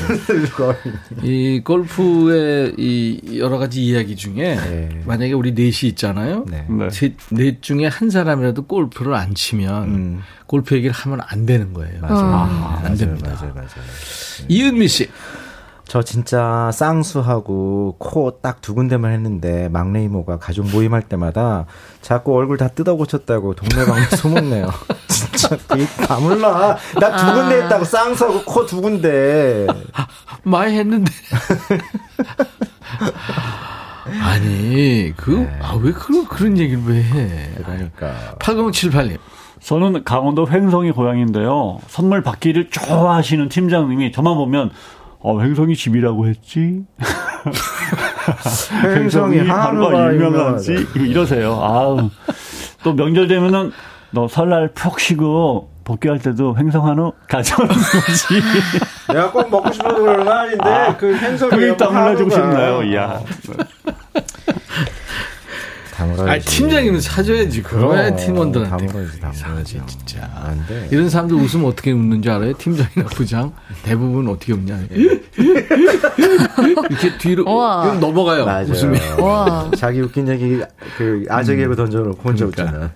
[1.23, 4.89] 이 골프의 이 여러 가지 이야기 중에 네.
[5.05, 6.45] 만약에 우리 넷이 있잖아요.
[6.49, 6.65] 네.
[6.91, 10.23] 셋, 넷 중에 한 사람이라도 골프를 안 치면 음.
[10.47, 11.99] 골프 얘기를 하면 안 되는 거예요.
[12.01, 12.17] 맞아요.
[12.19, 13.31] 아, 안 맞아요, 됩니다.
[13.39, 13.67] 맞아요 맞아요.
[14.47, 15.09] 이은미 씨
[15.87, 21.65] 저 진짜 쌍수하고 코 딱 두 군데만 했는데 막내 이모가 가족 모임할 때마다
[22.01, 24.69] 자꾸 얼굴 다 뜯어 고쳤다고 동네방네 소문내요.
[25.07, 25.55] 진짜
[26.07, 26.75] 다 몰라.
[26.99, 29.67] 나 두 군데 했다고 쌍수하고 코 두 군데.
[30.43, 31.11] 많이 했는데.
[34.21, 35.59] 아니, 그, 네.
[35.61, 37.49] 아, 왜 그런, 그런 얘기를 왜 해?
[37.63, 38.35] 그러니까.
[38.39, 39.17] 8078님.
[39.61, 41.79] 저는 강원도 횡성이 고향인데요.
[41.87, 44.69] 선물 받기를 좋아하시는 팀장님이 저만 보면
[45.25, 46.83] 어, 횡성이 집이라고 했지?
[48.85, 50.85] 횡성이 한우가 유명하지?
[50.97, 51.59] 이러세요.
[51.63, 52.11] 아우.
[52.83, 53.71] 또 명절 되면은
[54.11, 58.39] 너 설날 푹 쉬고 복귀할 때도 횡성 한우 가져오는 거지.
[59.11, 62.83] 내가 꼭 먹고 싶어서 그러는 거 아닌데 아, 그 횡성이 그게 딱 몰라주고 싶나요?
[62.83, 63.19] 이야.
[65.97, 67.63] 아 팀장님은 사줘야지.
[67.63, 68.87] 그러야 팀원들한테.
[68.87, 69.81] 다물어야지, 다물어야지.
[69.87, 70.29] 진짜.
[70.35, 70.87] 안 돼.
[70.91, 72.53] 이런 사람들 웃으면 어떻게 웃는 줄 알아요?
[72.57, 73.53] 팀장이나 부장?
[73.83, 74.77] 대부분 어떻게 웃냐.
[75.37, 77.45] 이렇게 뒤로
[77.99, 78.45] 넘어가요.
[78.45, 78.67] 맞아요.
[78.67, 78.97] 웃음이.
[79.77, 80.59] 자기 웃긴 얘기,
[80.97, 82.63] 그, 아재 개그 던져놓고 혼자 그러니까.
[82.63, 82.91] 웃잖아.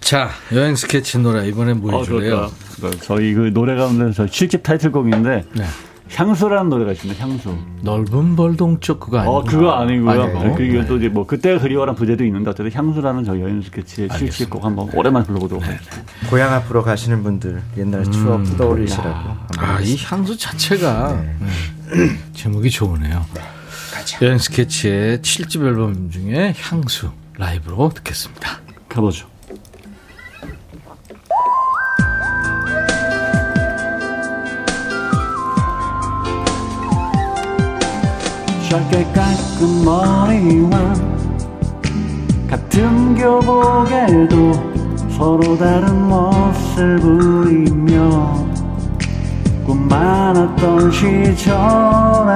[0.00, 2.36] 자, 여행 스케치 노래 이번에 뭐 해줄래요?
[2.82, 5.64] 어, 저희 그 노래 가운데 저 실집 타이틀곡인데 네.
[6.12, 7.20] 향수라는 노래가 있습니다.
[7.22, 7.56] 향수.
[7.82, 9.36] 넓은 벌동쪽 그거 아니고.
[9.36, 10.22] 어, 그거 아니고요.
[10.22, 10.54] 아니고.
[10.54, 10.86] 그리고 네.
[10.86, 15.26] 또 이제 뭐 그때가 그리워라는 부제도 있는데 어쨌든 향수라는 저 여행 스케치의 실집곡 한번 오랜만에
[15.26, 15.70] 불러보도록 네.
[15.70, 16.30] 하겠습니다.
[16.30, 18.12] 고향 앞으로 가시는 분들 옛날 음.
[18.12, 19.30] 추억 떠올리시라고.
[19.58, 21.36] 아, 이 향수 자체가 네.
[21.40, 22.18] 네.
[22.32, 23.24] 제목이 좋으네요.
[24.22, 28.60] 여행 스케치의 7집 앨범 중에 향수 라이브로 듣겠습니다.
[28.88, 29.26] 가보죠.
[38.76, 40.92] 짧게 깎은 머리와
[42.46, 44.52] 같은 교복에도
[45.16, 48.44] 서로 다른 멋을 부리며
[49.64, 52.34] 꿈 많았던 시절에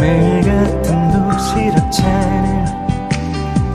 [0.00, 2.64] 매일 같은 도시락차를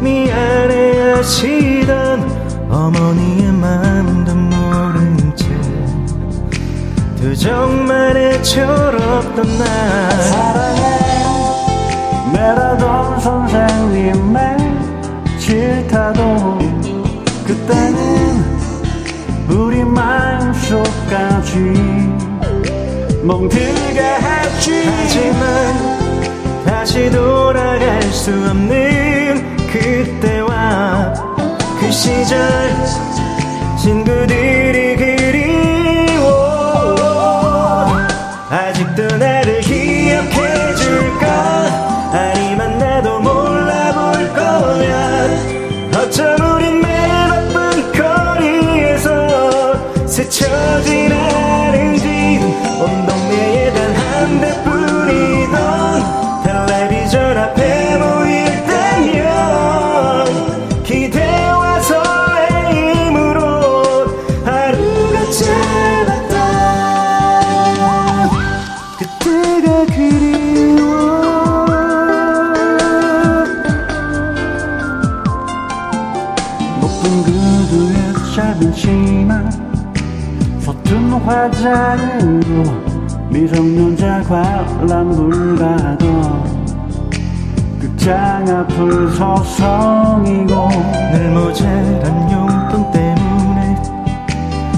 [0.01, 5.45] 미안해 하시던 어머니의 마음도 모른 채
[7.21, 11.04] 두정만의 철없던 날 사랑해
[12.35, 14.57] 매라던 선생님의
[15.39, 16.59] 질타도
[17.45, 18.43] 그때는
[19.47, 21.55] 우리 마음속까지
[23.23, 24.83] 멍들게 했지.
[24.85, 31.13] 하지만 다시 돌아갈 수 없는 그때와
[31.79, 32.37] 그 시절
[33.77, 35.14] 친구들이 그
[79.15, 79.49] 치마
[80.59, 82.63] 서툰 화장으로
[83.29, 86.75] 미성년자 관람불 가던
[87.79, 90.69] 극장 앞을 서성이고
[91.13, 93.77] 늘 모자란 용돈 때문에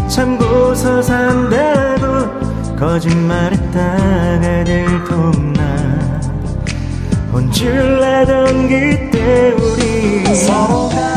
[0.08, 5.62] 참고서 산다고 거짓말했다가 들통나.
[7.34, 11.17] 혼줄 나던 그때 우리 서로가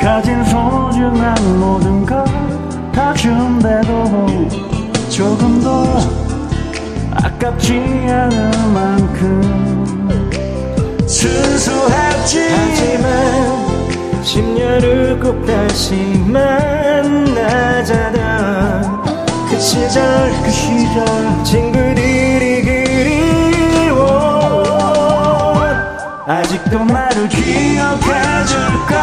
[0.00, 4.48] 가진 소중한 모든 걸다 준대도
[5.10, 5.84] 조금도
[7.12, 7.74] 아깝지
[8.08, 9.84] 않을 만큼
[11.06, 12.48] 순수했지.
[12.48, 13.04] 하지만
[14.22, 15.94] 10년 후꼭 다시
[16.26, 17.20] 만나자던
[19.50, 21.04] 그 시절 그 시절
[21.44, 22.09] 친구들
[26.30, 28.94] 아직도 나를 기억해줄까?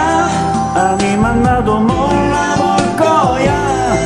[0.76, 3.98] 아니면 나도 몰라볼 거야.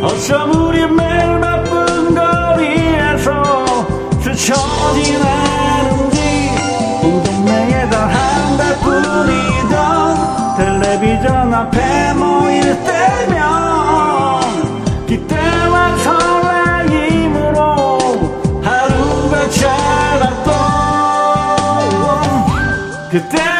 [0.00, 3.64] 어쩜 우리 매일 바쁜 거리에서
[4.22, 4.54] 스쳐
[4.94, 6.20] 지나는지
[7.02, 13.37] 온 동네에 단한 달뿐이던 텔레비전 앞에 모일 때면
[23.10, 23.57] 그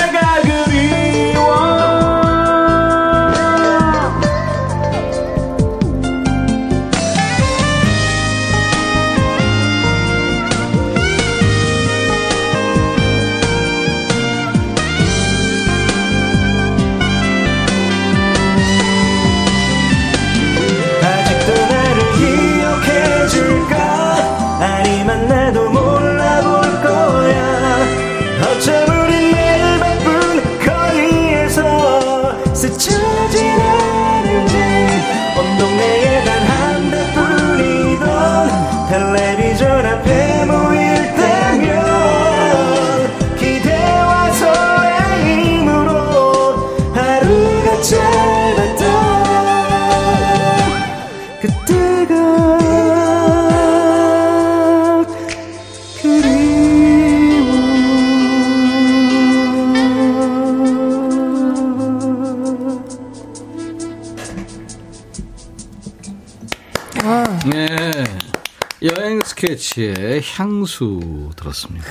[70.21, 71.87] 향수 들었습니다.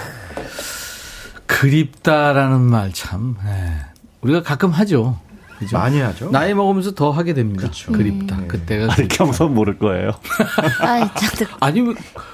[1.45, 3.77] 그립다라는 말 참, 네.
[4.21, 5.19] 우리가 가끔 하죠.
[5.57, 5.77] 그죠?
[5.77, 6.29] 많이 하죠.
[6.29, 7.61] 나이 먹으면서 더 하게 됩니다.
[7.61, 7.91] 그렇죠.
[7.91, 8.35] 그립다.
[8.35, 8.47] 음.
[8.47, 8.93] 그때가.
[8.93, 10.11] 아니, 경선 모를 거예요.
[11.59, 11.83] 아니,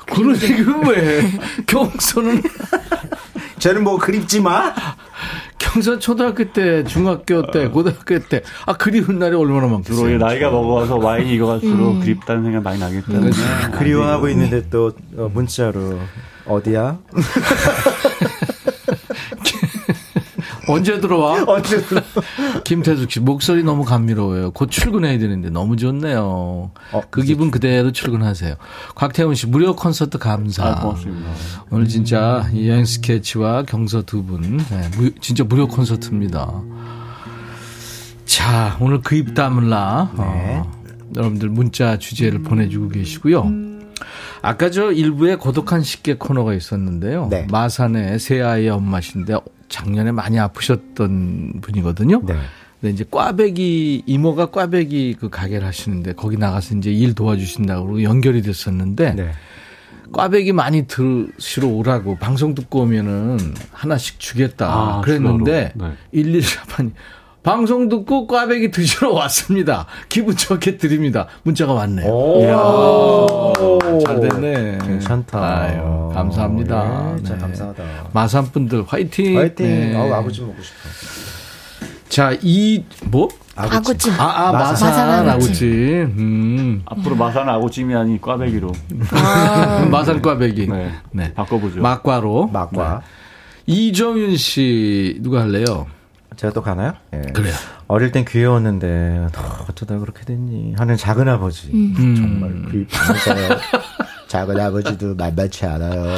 [0.07, 1.31] 그런 얘기를 왜?
[1.65, 2.43] 경선은.
[3.59, 4.73] 쟤는 뭐 그립지 마?
[5.73, 10.07] 경선 초등학교 때, 중학교 때, 고등학교 때, 아, 그리운 날이 얼마나 많겠어요.
[10.07, 11.99] 주로 나이가 먹어서 와인이 익어갈수록 음.
[11.99, 13.31] 그립다는 생각 많이 나기 때문에.
[13.31, 13.71] 음.
[13.71, 15.97] 그리워하고 있는데 또 어, 문자로,
[16.45, 16.99] 어디야?
[20.67, 21.43] 언제 들어와?
[21.47, 22.01] 언제 들어?
[22.63, 24.51] 김태숙 씨 목소리 너무 감미로워요.
[24.51, 26.71] 곧 출근해야 되는데 너무 좋네요.
[26.91, 28.55] 어, 그 기분 그대로 출근하세요.
[28.95, 30.65] 곽태훈 씨 무료 콘서트 감사.
[30.65, 31.29] 아, 고맙습니다.
[31.69, 36.51] 오늘 진짜 이 여행 스케치와 경서 두 분, 네, 무, 진짜 무료 콘서트입니다.
[38.25, 40.11] 자, 오늘 그 입 다물라.
[40.17, 40.23] 네.
[40.23, 40.71] 어,
[41.15, 43.51] 여러분들 문자 주제를 보내주고 계시고요.
[44.41, 47.27] 아까 저 일부에 고독한 식객 코너가 있었는데요.
[47.29, 47.47] 네.
[47.51, 49.35] 마산의 새 아이의 엄마신데
[49.73, 52.21] 작년에 많이 아프셨던 분이거든요.
[52.25, 52.35] 네.
[52.79, 59.13] 근데 이제 꽈배기 이모가 꽈배기 그 가게를 하시는데 거기 나가서 이제 일 도와주신다고 연결이 됐었는데
[59.15, 59.31] 네.
[60.11, 63.39] 꽈배기 많이 드시러 오라고 방송 듣고 오면은
[63.71, 65.93] 하나씩 주겠다 아, 그랬는데 네.
[66.13, 66.91] 114판이
[67.43, 69.85] 방송 듣고 꽈배기 드시러 왔습니다.
[70.07, 71.27] 기분 좋게 드립니다.
[71.43, 72.07] 문자가 왔네요.
[74.05, 74.77] 잘 됐네.
[74.81, 75.39] 괜찮다.
[75.61, 77.15] 아유, 감사합니다.
[77.17, 77.37] 예, 네.
[77.37, 77.83] 감사하다.
[78.13, 79.37] 마산 분들 화이팅.
[79.37, 79.67] 화이팅.
[79.67, 79.95] 네.
[79.95, 80.89] 어, 아버지 먹고 싶어.
[82.07, 83.27] 자, 이, 뭐?
[83.55, 84.13] 아구찜.
[84.19, 85.67] 아, 아 마산, 마산 아구찜.
[86.17, 86.81] 음.
[86.85, 88.71] 앞으로 마산 아구찜이 아닌 꽈배기로.
[89.11, 89.85] 아.
[89.91, 90.67] 마산 꽈배기.
[90.67, 90.91] 네.
[91.11, 91.33] 네.
[91.33, 91.81] 바꿔보죠.
[91.81, 92.47] 막과로.
[92.47, 93.01] 막과.
[93.01, 93.05] 네.
[93.65, 95.87] 이정윤 씨, 누가 할래요?
[96.35, 96.93] 제가 또 가나요?
[97.13, 97.21] 예.
[97.33, 97.53] 그래요.
[97.87, 99.27] 어릴 땐 귀여웠는데
[99.69, 101.95] 어쩌다 그렇게 됐니 하는 작은 아버지 음.
[101.97, 102.15] 음.
[102.15, 103.59] 정말 귀엽면서
[104.27, 106.17] 작은 아버지도 만만치 않아요.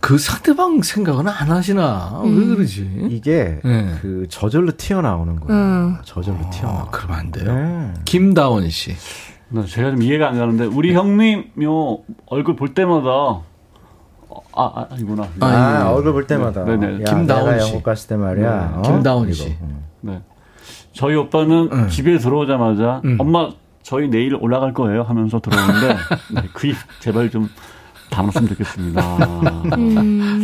[0.00, 2.20] 그 상대방 생각은 안 하시나?
[2.24, 2.38] 음.
[2.38, 3.08] 왜 그러지?
[3.10, 3.94] 이게 네.
[4.00, 5.60] 그 저절로 튀어나오는 거예요.
[5.60, 5.96] 음.
[6.04, 6.88] 저절로 아, 튀어나와.
[6.90, 7.54] 그러면 안 돼요.
[7.54, 7.94] 네.
[8.06, 8.96] 김다원 씨.
[9.68, 13.42] 제가 좀 이해가 안 가는데 우리 형님 요 얼굴 볼 때마다
[14.52, 15.28] 아, 아 아니구나.
[15.40, 15.84] 아, 아 네.
[15.90, 16.64] 얼굴 볼 때마다.
[16.64, 17.04] 네, 네.
[17.04, 17.66] 김다운 씨.
[17.66, 18.70] 영국 갔을 때 말이야.
[18.72, 18.78] 네.
[18.78, 18.82] 어?
[18.82, 19.56] 김다운 씨.
[20.00, 20.20] 네.
[20.92, 21.88] 저희 오빠는 응.
[21.88, 23.16] 집에 들어오자마자 응.
[23.18, 23.50] 엄마
[23.82, 25.96] 저희 내일 올라갈 거예요 하면서 들어오는데
[26.34, 27.48] 네, 그입 제발 좀
[28.10, 29.16] 담았으면 좋겠습니다.
[29.76, 30.42] 음.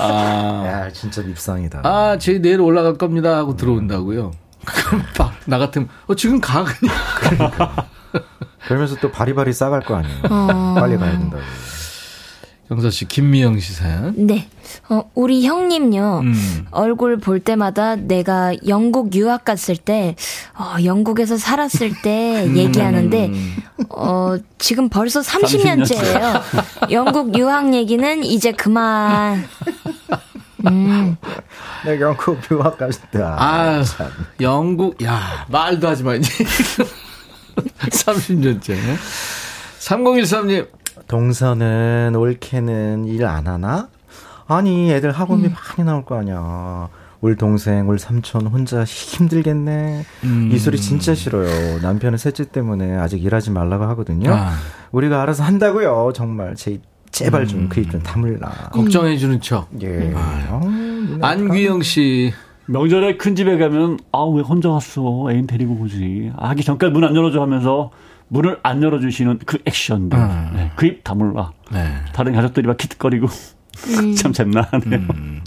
[0.00, 1.82] 아, 야 진짜 밉상이다.
[1.84, 4.30] 아, 저희 내일 올라갈 겁니다 하고 들어온다고요.
[4.64, 5.02] 그럼
[5.46, 6.94] 나 같으면 어 지금 가 그냥.
[7.20, 7.86] 그러니까.
[8.66, 10.22] 그러면서 또 바리바리 싸갈 거 아니에요.
[10.30, 10.74] 어.
[10.78, 11.42] 빨리 가야 된다고.
[12.72, 14.14] 경서 씨, 김미영 씨 사연.
[14.16, 14.48] 네.
[14.88, 16.20] 어, 우리 형님요.
[16.24, 16.66] 음.
[16.70, 20.16] 얼굴 볼 때마다 내가 영국 유학 갔을 때,
[20.54, 22.56] 어, 영국에서 살았을 때 음.
[22.56, 23.30] 얘기하는데,
[23.90, 26.40] 어, 지금 벌써 30년째예요.
[26.40, 26.90] 30년째.
[26.90, 29.44] 영국 유학 얘기는 이제 그만.
[30.66, 31.16] 음.
[31.84, 33.20] 내가 영국 유학 갔을 때.
[33.22, 33.84] 아, 아
[34.40, 36.30] 영국, 야, 말도 하지 마, 이제.
[37.90, 38.76] 30년째.
[39.80, 40.68] 3013님,
[41.12, 43.88] 동서는 올케는 일 안 하나?
[44.48, 45.52] 아니 애들 학원비 음.
[45.52, 46.88] 많이 나올 거 아니야.
[47.20, 50.04] 울 동생, 울 삼촌 혼자 힘들겠네.
[50.24, 50.48] 음.
[50.50, 51.80] 이 소리 진짜 싫어요.
[51.82, 54.32] 남편은 셋째 때문에 아직 일하지 말라고 하거든요.
[54.32, 54.54] 아.
[54.90, 56.12] 우리가 알아서 한다고요.
[56.14, 58.02] 정말 제 제발 좀 그 입좀 음.
[58.02, 58.70] 다물라.
[58.72, 59.68] 걱정해주는 척.
[59.82, 60.12] 예.
[60.16, 60.60] 아.
[61.20, 62.32] 안귀영 씨.
[62.72, 67.04] 명절에 큰 집에 가면 아 왜 혼자 왔어 애인 데리고 오지 아, 하기 전까지 문
[67.04, 67.90] 안 열어줘 하면서
[68.28, 70.18] 문을 안 열어주시는 그 액션들.
[70.18, 70.50] 음.
[70.54, 71.52] 네, 그입 다물라.
[71.70, 71.92] 네.
[72.14, 73.26] 다른 가족들이 막 기특거리고.
[73.98, 74.14] 음.
[74.16, 75.00] 참 잼나하네요.
[75.10, 75.42] 음.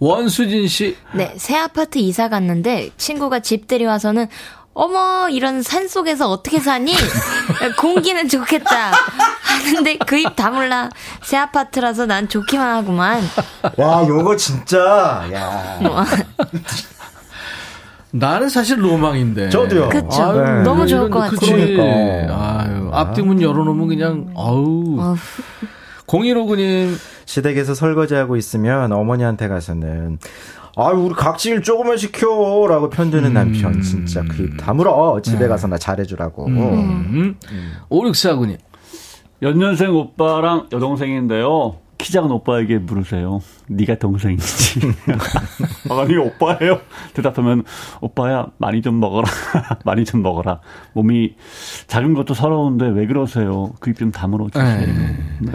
[0.00, 0.96] 원수진 씨.
[1.14, 4.26] 네, 새 아파트 이사 갔는데 친구가 집들이 와서는
[4.74, 6.92] 어머 이런 산 속에서 어떻게 사니?
[7.80, 8.92] 공기는 좋겠다
[9.42, 10.90] 하는데 그 입 다물라
[11.22, 13.22] 새 아파트라서 난 좋기만 하구만.
[13.76, 15.78] 와 요거 진짜 야.
[18.10, 19.48] 나는 사실 로망인데.
[19.50, 19.88] 저도요.
[19.88, 20.32] 그쵸.
[20.40, 20.62] 네.
[20.62, 21.40] 너무 좋을 것 같아요.
[21.40, 22.62] 그러니까.
[22.62, 25.16] 아유, 앞뒤 문 열어놓으면 그냥, 아우.
[26.06, 26.96] 0159님.
[27.26, 30.18] 시댁에서 설거지하고 있으면 어머니한테 가서는
[30.76, 33.34] 아유 우리 각질 조금만 시켜라고 편드는 음.
[33.34, 35.48] 남편 진짜 그 다물어 집에 네.
[35.48, 36.46] 가서 나 잘해주라고.
[36.46, 36.58] 음.
[36.58, 37.34] 음.
[37.50, 37.72] 음.
[37.90, 38.58] 5649님.
[39.42, 41.76] 연년생 오빠랑 여동생인데요.
[41.96, 43.40] 키 작은 오빠에게 물으세요.
[43.68, 44.80] 네가 동생이지.
[45.90, 46.80] 아니 오빠예요.
[47.14, 47.62] 대답하면
[48.00, 49.28] 오빠야 많이 좀 먹어라.
[49.84, 50.60] 많이 좀 먹어라.
[50.94, 51.36] 몸이
[51.86, 53.72] 작은 것도 서러운데 왜 그러세요?
[53.80, 54.86] 그 입 좀 다물어 주세요.
[55.40, 55.52] 네.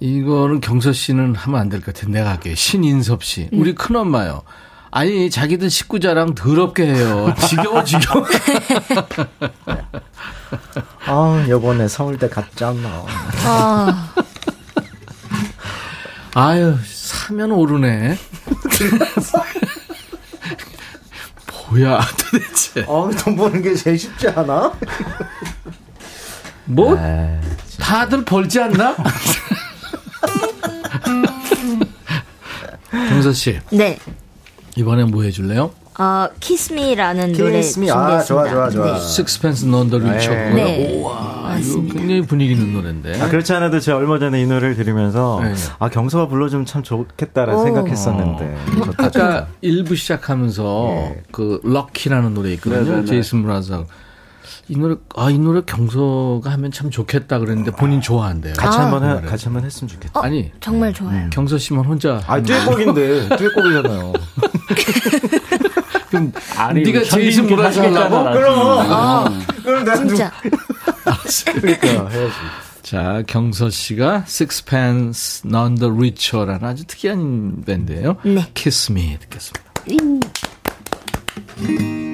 [0.00, 0.08] 네.
[0.08, 2.10] 이거는 경서 씨는 하면 안 될 것 같아요.
[2.12, 2.54] 내가 할게요.
[2.54, 3.48] 신인섭 씨.
[3.52, 3.74] 우리 음.
[3.74, 4.42] 큰엄마요.
[4.90, 7.34] 아니, 자기들 식구 자랑 더럽게 해요.
[7.48, 8.26] 지겨워, 지겨워.
[11.06, 13.04] 아, 요번에 서울대 갔잖아.
[13.44, 14.12] 아.
[16.34, 18.18] 아유, 사면 오르네.
[21.70, 22.84] 뭐야, 도대체.
[22.86, 24.72] 어, 돈 버는 게 제일 쉽지 않아?
[26.66, 26.96] 뭐?
[26.98, 27.40] 아,
[27.80, 28.94] 다들 벌지 않나?
[32.90, 33.58] 경서 씨.
[33.70, 33.98] 네.
[34.76, 35.70] 이번엔 뭐 해줄래요?
[35.96, 37.94] 어, 키스미라는 노래 준비했습니다.
[37.94, 38.94] 아, 좋아, 좋아, 좋아.
[38.94, 39.00] 네.
[39.00, 40.30] 식스펜스 넌더 리처.
[40.30, 40.98] 네.
[40.98, 43.20] 우와, 이거 굉장히 분위기 있는 노래인데.
[43.20, 45.54] 아, 그렇지 않아도 제가 얼마 전에 이 노래를 들으면서 네.
[45.78, 47.64] 아, 경서가 불러주면 참 좋겠다라는 오.
[47.64, 48.44] 생각했었는데.
[48.44, 48.90] 어.
[48.98, 51.22] 아까 1부 시작하면서 네.
[51.30, 52.82] 그 럭키라는 노래 있거든요.
[52.82, 53.06] 네, 네, 네.
[53.06, 53.84] 제이슨 브라자.
[54.68, 58.54] 이 노래 아 이 노래 경서가 하면 참 좋겠다 그랬는데 본인 좋아한대요.
[58.54, 58.84] 같이 아.
[58.84, 60.20] 한번 해, 같이 한번 했으면 좋겠다.
[60.20, 61.28] 어, 아니 정말 좋아요.
[61.30, 64.12] 경서 씨만 혼자 아 듀엣곡인데 듀엣곡이잖아요.
[66.10, 66.32] 그럼
[66.74, 68.32] 네가 제이슨 브라자 하려고?
[68.32, 70.32] 그럼 아, 그럼 내가 진짜
[71.60, 72.34] 그러니까 해야지.
[72.82, 78.16] 자, 경서 씨가 Sixpence None the Richer라는 아주 특이한 밴드예요.
[78.24, 78.46] 네.
[78.54, 80.20] Kiss Me 듣겠습니다.
[81.60, 82.13] 음.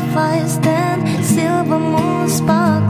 [0.00, 2.89] fireflies, then silver moon sparkles.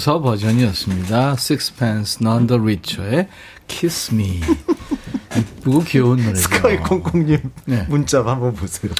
[0.00, 1.32] 경서 버전이었습니다.
[1.32, 3.28] Sixpence None the Richer의
[3.68, 4.40] Kiss Me.
[5.36, 6.40] 이쁘고 귀여운 노래죠.
[6.40, 7.84] 스카이 콩콩님 네.
[7.86, 8.92] 문자 한번 보세요.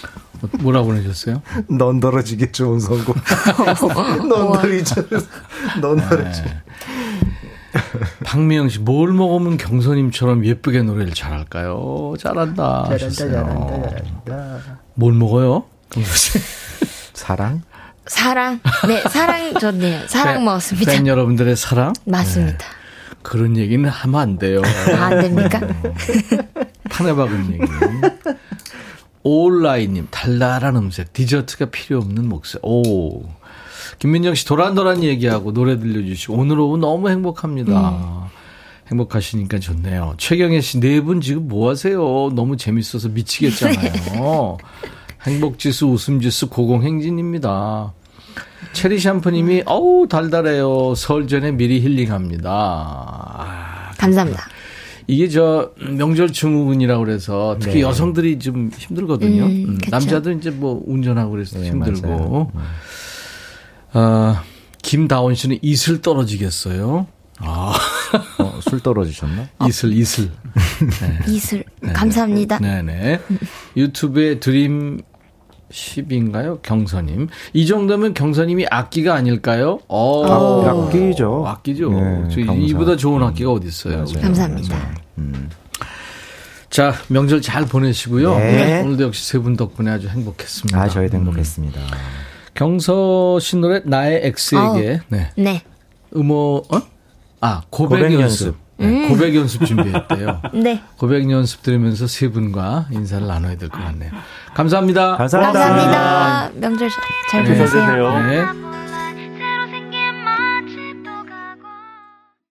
[0.61, 1.41] 뭐라고 보내셨어요?
[1.71, 3.17] 넌 떨어지기 좋은 선곡.
[4.29, 4.95] 넌 떨어지.
[5.81, 6.43] 넌 떨어지.
[6.43, 6.63] 네.
[8.25, 12.13] 박미영 씨, 뭘 먹으면 경선님처럼 예쁘게 노래를 잘할까요?
[12.19, 12.85] 잘한다.
[12.85, 14.81] 잘한다, 잘한다, 잘한다.
[14.95, 15.65] 뭘 먹어요?
[17.15, 17.63] 사랑?
[18.07, 18.61] 사랑.
[18.87, 20.07] 네, 사랑 좋네요.
[20.09, 20.93] 사랑 팬, 먹었습니다.
[20.93, 21.93] 팬 여러분들의 사랑?
[22.07, 22.59] 맞습니다.
[22.59, 22.65] 네.
[23.23, 24.63] 그런 얘기는 하면 안 돼요.
[24.99, 25.61] 아, 안 됩니까?
[26.91, 27.63] 판에 박은 얘기.
[29.23, 32.61] 올라이님, 달달한 음색, 디저트가 필요 없는 목소리.
[32.65, 33.23] 오.
[33.99, 37.91] 김민정 씨, 도란도란 얘기하고 노래 들려주시고, 오늘 오후 너무 행복합니다.
[37.91, 38.23] 음.
[38.91, 40.15] 행복하시니까 좋네요.
[40.17, 41.99] 최경혜 씨, 네 분 지금 뭐 하세요?
[42.35, 44.57] 너무 재밌어서 미치겠잖아요.
[45.27, 47.93] 행복지수, 웃음지수 고공행진입니다.
[48.73, 50.95] 체리 샴푸님이, 어우, 달달해요.
[50.95, 52.51] 설 전에 미리 힐링합니다.
[52.51, 54.49] 아, 감사합니다.
[55.07, 57.81] 이게 저 명절 증후군이라고 그래서 특히 네.
[57.81, 59.45] 여성들이 좀 힘들거든요.
[59.45, 62.53] 음, 음, 남자들 이제 뭐 운전하고 그래서 네, 힘들고.
[62.55, 62.61] 음.
[63.93, 64.37] 어,
[64.83, 67.09] 김다원 씨는 이슬 떨어지겠어요.
[67.39, 67.75] 아.
[68.39, 69.49] 어, 술 떨어지셨나?
[69.67, 70.31] 이슬, 이슬.
[71.01, 71.33] 네.
[71.33, 71.65] 이슬.
[71.81, 71.93] 네.
[71.93, 72.59] 감사합니다.
[72.59, 73.21] 네네.
[73.77, 75.01] 유튜브에 드림
[75.71, 76.63] 10인가요?
[76.63, 77.29] 경선님.
[77.53, 79.79] 이 정도면 경선님이 악기가 아닐까요?
[79.89, 81.45] 어, 아, 악기죠.
[81.47, 81.91] 악기죠.
[81.91, 84.05] 네, 이보다 좋은 악기가 어디 있어요?
[84.05, 84.77] 네, 감사합니다.
[85.19, 85.49] 음.
[86.71, 88.37] 자, 명절 잘 보내시고요.
[88.39, 88.83] 네.
[88.83, 90.81] 오늘도 역시 세 분 덕분에 아주 행복했습니다.
[90.81, 91.81] 아, 저희도 행복했습니다.
[91.81, 91.87] 음.
[92.55, 95.31] 경서 씨 노래 나의 엑스에게 어, 네.
[95.37, 95.63] 네.
[96.15, 96.81] 음호 어?
[97.41, 98.47] 아, 고백, 고백 연습.
[98.49, 98.57] 연습.
[98.81, 99.09] 네, 음.
[99.09, 100.41] 고백 연습 준비했대요.
[100.55, 100.83] 네.
[100.97, 104.11] 고백 연습 들으면서 세 분과 인사를 나눠야 될 것 같네요.
[104.55, 105.17] 감사합니다.
[105.17, 105.61] 감사합니다.
[105.61, 106.51] 감사합니다.
[106.55, 106.89] 명절
[107.31, 107.53] 잘 네.
[107.55, 108.19] 보내세요.
[108.27, 108.45] 네.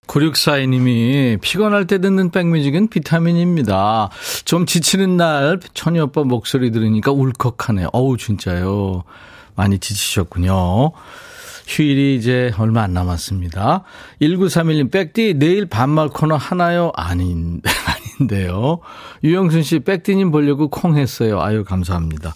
[0.08, 4.10] 9642님이 피곤할 때 듣는 백뮤직은 비타민입니다.
[4.44, 7.90] 좀 지치는 날 천희 오빠 목소리 들으니까 울컥하네요.
[7.94, 9.04] 어우, 진짜요.
[9.56, 10.92] 많이 지치셨군요.
[11.70, 13.84] 휴일이 이제 얼마 안 남았습니다.
[14.22, 16.92] 1931님, 백디, 내일 반말 코너 하나요?
[16.96, 17.62] 아닌,
[18.20, 18.80] 아닌데요.
[19.24, 21.40] 유영순 씨, 백디님 보려고 콩 했어요.
[21.42, 22.34] 아유, 감사합니다.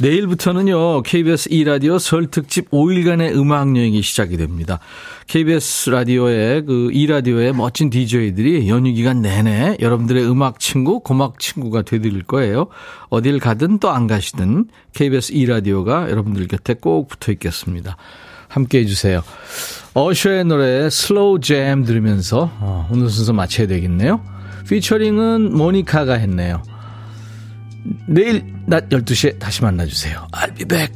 [0.00, 4.78] 내일부터는요, KBS 2라디오 설 특집 5일간의 음악여행이 시작이 됩니다.
[5.26, 12.22] KBS 라디오의 그 2라디오의 멋진 DJ들이 연휴 기간 내내 여러분들의 음악 친구, 고막 친구가 되드릴
[12.24, 12.68] 거예요.
[13.10, 17.96] 어딜 가든 또 안 가시든 KBS 2라디오가 여러분들 곁에 꼭 붙어 있겠습니다.
[18.52, 19.22] 함께 해주세요.
[19.94, 24.22] 어셔의 노래 Slow Jam 들으면서 어, 오늘 순서 마쳐야 되겠네요.
[24.68, 26.62] 피처링은 모니카가 했네요.
[28.06, 30.28] 내일 낮 12시에 다시 만나주세요.
[30.32, 30.94] I'll be back.